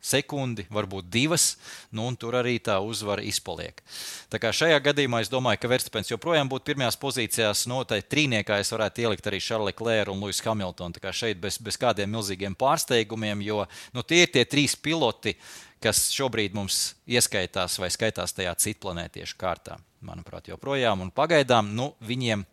[0.05, 1.55] sekundi, varbūt divas,
[1.89, 3.81] nu, un tur arī tā uzvara izpaliek.
[4.29, 8.59] Tā kā šajā gadījumā es domāju, ka Verstapens joprojām būtu pirmajās pozīcijās, no tai trīniekā
[8.61, 10.93] es varētu ielikt arī Šarli Klēru un Luisu Hamiltonu.
[10.93, 13.65] Tā kā šeit bez, bez kādiem milzīgiem pārsteigumiem, jo
[13.97, 19.37] nu, tie ir tie trīs piloti, uh, kas šobrīd mums ieskaitās vai skaitās tajā citplanētiešu
[19.37, 19.77] kārtā.
[20.05, 22.45] Manuprāt, joprojām un pagaidām nu, viņiem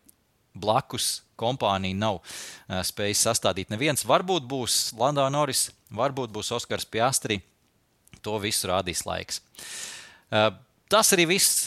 [0.52, 4.04] blakus kompānija nav uh, spējis sastādīt neviens.
[4.08, 7.40] Varbūt būs Landau Norris, varbūt būs Oskars Piastri.
[8.22, 9.40] To visu rādīs laiks.
[10.30, 10.52] Uh,
[10.92, 11.62] Tas arī viss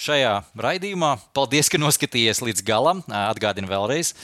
[0.00, 0.30] šajā
[0.64, 1.10] raidījumā.
[1.36, 3.02] Paldies, ka noskatījāties līdz galam.
[3.04, 4.14] Atgādinu vēlreiz,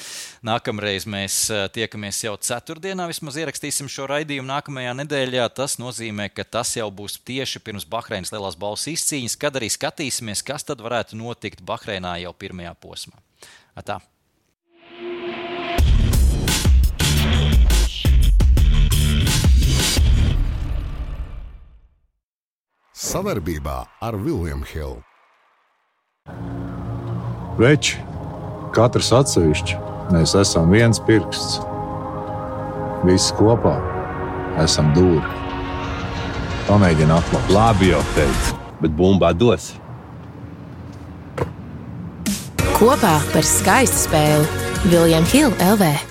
[0.40, 1.36] nākamreiz mēs
[1.74, 3.10] tiekamies jau ceturtdienā.
[3.10, 5.50] Vismaz ierakstīsim šo raidījumu nākamajā nedēļā.
[5.52, 10.40] Tas nozīmē, ka tas jau būs tieši pirms Bahreinas lielās balss izcīņas, kad arī skatīsimies,
[10.48, 13.20] kas tad varētu notikt Bahreinā jau pirmajā posmā.
[13.76, 14.00] Atā.
[22.98, 25.04] Savarbībā ar Vilniņu Hildu.
[27.60, 28.00] Veči,
[28.74, 29.76] katrs atsevišķi,
[30.10, 31.60] mēs esam viens pirksts.
[33.06, 33.76] Visi kopā
[34.64, 35.22] esam dūri.
[36.66, 37.54] Pamēģini atklāt.
[37.54, 39.70] Labi, jau teicu, bet bumbā dos.
[42.80, 46.08] Kopā par skaistu spēli Viljams Hilde LV.